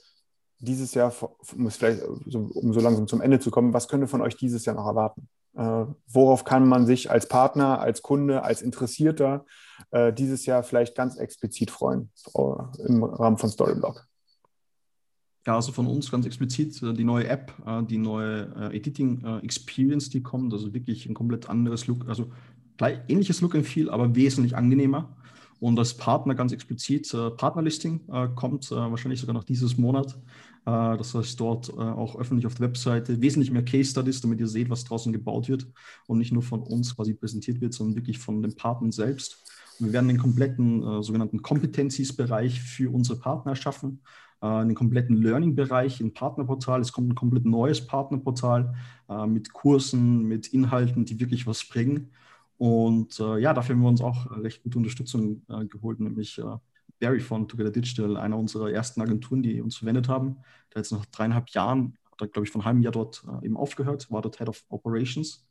[0.60, 1.14] dieses Jahr,
[1.56, 4.66] muss vielleicht, um so langsam zum Ende zu kommen, was können wir von euch dieses
[4.66, 5.28] Jahr noch erwarten?
[5.56, 9.46] Äh, worauf kann man sich als Partner, als Kunde, als Interessierter
[9.92, 14.06] äh, dieses Jahr vielleicht ganz explizit freuen äh, im Rahmen von Storyblock?
[15.48, 20.10] Ja, also von uns ganz explizit äh, die neue App, äh, die neue Editing Experience,
[20.10, 20.52] die kommt.
[20.52, 22.32] Also wirklich ein komplett anderes Look, also
[22.76, 25.16] gleich, ähnliches Look and Feel, aber wesentlich angenehmer.
[25.60, 30.20] Und als Partner ganz explizit Partnerlisting kommt wahrscheinlich sogar noch dieses Monat.
[30.66, 34.70] das heißt, dort auch öffentlich auf der Webseite wesentlich mehr Case Studies, damit ihr seht,
[34.70, 35.66] was draußen gebaut wird
[36.08, 39.44] und nicht nur von uns quasi präsentiert wird, sondern wirklich von den Partnern selbst.
[39.80, 44.02] Wir werden den kompletten sogenannten Competencies-Bereich für unsere Partner schaffen
[44.42, 46.82] äh, einen kompletten Learning-Bereich im Partnerportal.
[46.82, 48.76] Es kommt ein komplett neues Partnerportal
[49.10, 52.12] äh, mit Kursen, mit Inhalten, die wirklich was bringen.
[52.58, 56.58] Und äh, ja, dafür haben wir uns auch recht gute Unterstützung äh, geholt, nämlich äh,
[57.00, 60.38] Barry von Together Digital, einer unserer ersten Agenturen, die uns verwendet haben.
[60.74, 63.58] Der jetzt nach dreieinhalb Jahren, hat glaube ich, von einem halben Jahr dort äh, eben
[63.58, 65.46] aufgehört, war dort Head of Operations.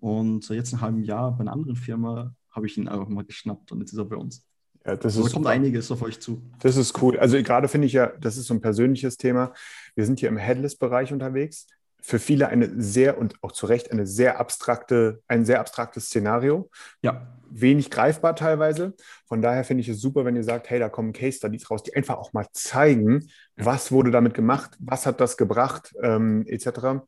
[0.00, 3.72] Und jetzt ein halben Jahr bei einer anderen Firma habe ich ihn einfach mal geschnappt
[3.72, 4.44] und jetzt ist er bei uns.
[4.84, 6.42] Ja, das also ist, kommt einiges auf euch zu.
[6.60, 7.18] Das ist cool.
[7.18, 9.52] Also gerade finde ich ja, das ist so ein persönliches Thema.
[9.94, 11.66] Wir sind hier im Headless-Bereich unterwegs.
[12.00, 16.70] Für viele eine sehr und auch zu Recht eine sehr abstrakte, ein sehr abstraktes Szenario.
[17.02, 17.34] Ja.
[17.50, 18.94] Wenig greifbar teilweise.
[19.26, 21.82] Von daher finde ich es super, wenn ihr sagt, hey, da kommen Case Studies raus,
[21.82, 27.06] die einfach auch mal zeigen, was wurde damit gemacht, was hat das gebracht, ähm, etc.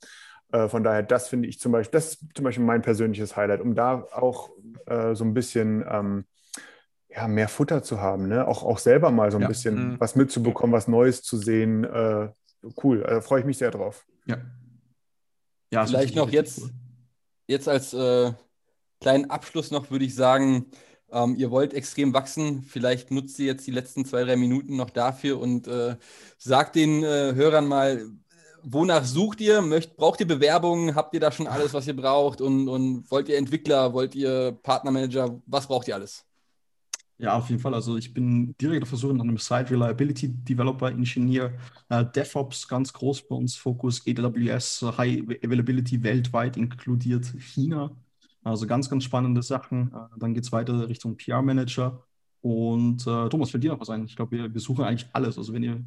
[0.53, 3.61] Äh, von daher, das finde ich zum Beispiel, das ist zum Beispiel mein persönliches Highlight,
[3.61, 4.51] um da auch
[4.86, 6.24] äh, so ein bisschen ähm,
[7.09, 8.47] ja, mehr Futter zu haben, ne?
[8.47, 9.49] auch, auch selber mal so ein ja.
[9.49, 10.01] bisschen mhm.
[10.01, 11.84] was mitzubekommen, was Neues zu sehen.
[11.84, 12.28] Äh,
[12.82, 14.07] cool, da freue ich mich sehr drauf.
[14.26, 14.38] Ja.
[15.73, 16.71] Ja Vielleicht noch jetzt, cool.
[17.49, 18.33] jetzt als äh,
[19.01, 20.71] kleinen Abschluss noch würde ich sagen,
[21.12, 22.62] ähm, ihr wollt extrem wachsen.
[22.62, 25.97] Vielleicht nutzt ihr jetzt die letzten zwei, drei Minuten noch dafür und äh,
[26.39, 28.07] sagt den äh, Hörern mal,
[28.62, 29.62] wonach sucht ihr?
[29.62, 30.95] Möcht, braucht ihr Bewerbungen?
[30.95, 32.41] Habt ihr da schon alles, was ihr braucht?
[32.41, 33.93] Und, und wollt ihr Entwickler?
[33.95, 35.41] Wollt ihr Partnermanager?
[35.47, 36.27] Was braucht ihr alles?
[37.21, 37.75] Ja, auf jeden Fall.
[37.75, 41.53] Also ich bin direkt auf der Suche nach einem Site Reliability Developer, Ingenieur,
[41.91, 47.91] äh, DevOps ganz groß bei uns, Fokus AWS, High Availability weltweit inkludiert China.
[48.43, 49.93] Also ganz, ganz spannende Sachen.
[49.93, 52.03] Äh, dann geht es weiter Richtung PR-Manager.
[52.41, 54.07] Und äh, Thomas, fällt dir noch was ein?
[54.07, 55.37] Ich glaube, wir, wir suchen eigentlich alles.
[55.37, 55.85] Also wenn ihr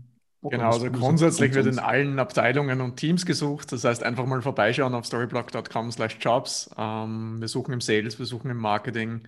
[0.49, 3.71] Genau, also grundsätzlich wird in allen Abteilungen und Teams gesucht.
[3.71, 6.71] Das heißt, einfach mal vorbeischauen auf storyblock.com/jobs.
[6.77, 9.21] Ähm, wir suchen im Sales, wir suchen im Marketing,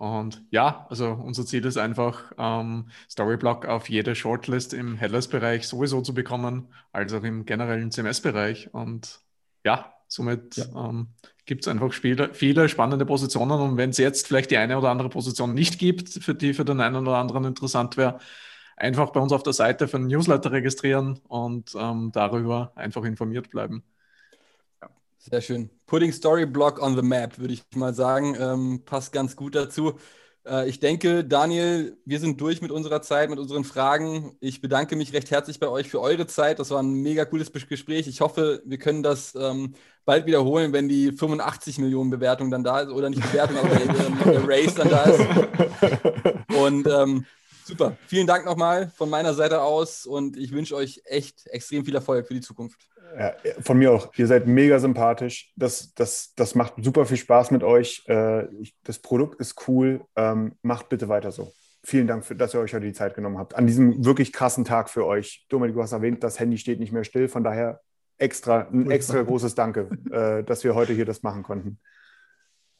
[0.00, 6.00] und ja, also unser Ziel ist einfach, ähm, Storyblock auf jede Shortlist im Headless-Bereich sowieso
[6.00, 8.72] zu bekommen, als auch im generellen CMS-Bereich.
[8.72, 9.20] Und
[9.62, 10.64] ja, somit ja.
[10.74, 11.08] ähm,
[11.44, 13.60] gibt es einfach viele, viele spannende Positionen.
[13.60, 16.64] Und wenn es jetzt vielleicht die eine oder andere Position nicht gibt, für die für
[16.64, 18.20] den einen oder anderen interessant wäre,
[18.78, 23.50] einfach bei uns auf der Seite für einen Newsletter registrieren und ähm, darüber einfach informiert
[23.50, 23.84] bleiben.
[25.22, 25.68] Sehr schön.
[25.86, 28.34] Putting Storyblock on the Map, würde ich mal sagen.
[28.40, 29.98] Ähm, passt ganz gut dazu.
[30.46, 34.34] Äh, ich denke, Daniel, wir sind durch mit unserer Zeit, mit unseren Fragen.
[34.40, 36.58] Ich bedanke mich recht herzlich bei euch für eure Zeit.
[36.58, 38.08] Das war ein mega cooles Gespräch.
[38.08, 39.74] Ich hoffe, wir können das ähm,
[40.06, 42.88] bald wiederholen, wenn die 85 Millionen Bewertung dann da ist.
[42.88, 46.56] Oder nicht Bewertung, aber der, der Race dann da ist.
[46.56, 47.26] Und ähm,
[47.66, 47.98] super.
[48.06, 52.26] Vielen Dank nochmal von meiner Seite aus und ich wünsche euch echt extrem viel Erfolg
[52.26, 52.88] für die Zukunft.
[53.18, 54.12] Ja, von mir auch.
[54.16, 55.52] Ihr seid mega sympathisch.
[55.56, 58.04] Das, das, das macht super viel Spaß mit euch.
[58.06, 58.44] Äh,
[58.84, 60.02] das Produkt ist cool.
[60.16, 61.52] Ähm, macht bitte weiter so.
[61.82, 63.54] Vielen Dank, für, dass ihr euch heute die Zeit genommen habt.
[63.54, 65.46] An diesem wirklich krassen Tag für euch.
[65.48, 67.28] Dominik, du hast erwähnt, das Handy steht nicht mehr still.
[67.28, 67.80] Von daher
[68.18, 71.78] extra, ein extra großes Danke, äh, dass wir heute hier das machen konnten.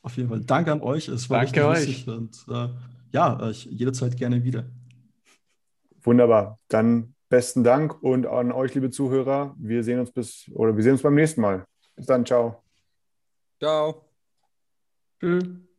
[0.03, 0.41] Auf jeden Fall.
[0.41, 1.09] Danke an euch.
[1.09, 2.07] Es war Danke euch.
[2.07, 2.68] Und äh,
[3.12, 4.66] ja, ich, jederzeit gerne wieder.
[6.03, 6.59] Wunderbar.
[6.68, 9.55] Dann besten Dank und an euch, liebe Zuhörer.
[9.59, 11.64] Wir sehen uns bis oder wir sehen uns beim nächsten Mal.
[11.97, 12.62] Bis dann, ciao.
[13.59, 14.05] Ciao.
[15.18, 15.70] Tschüss.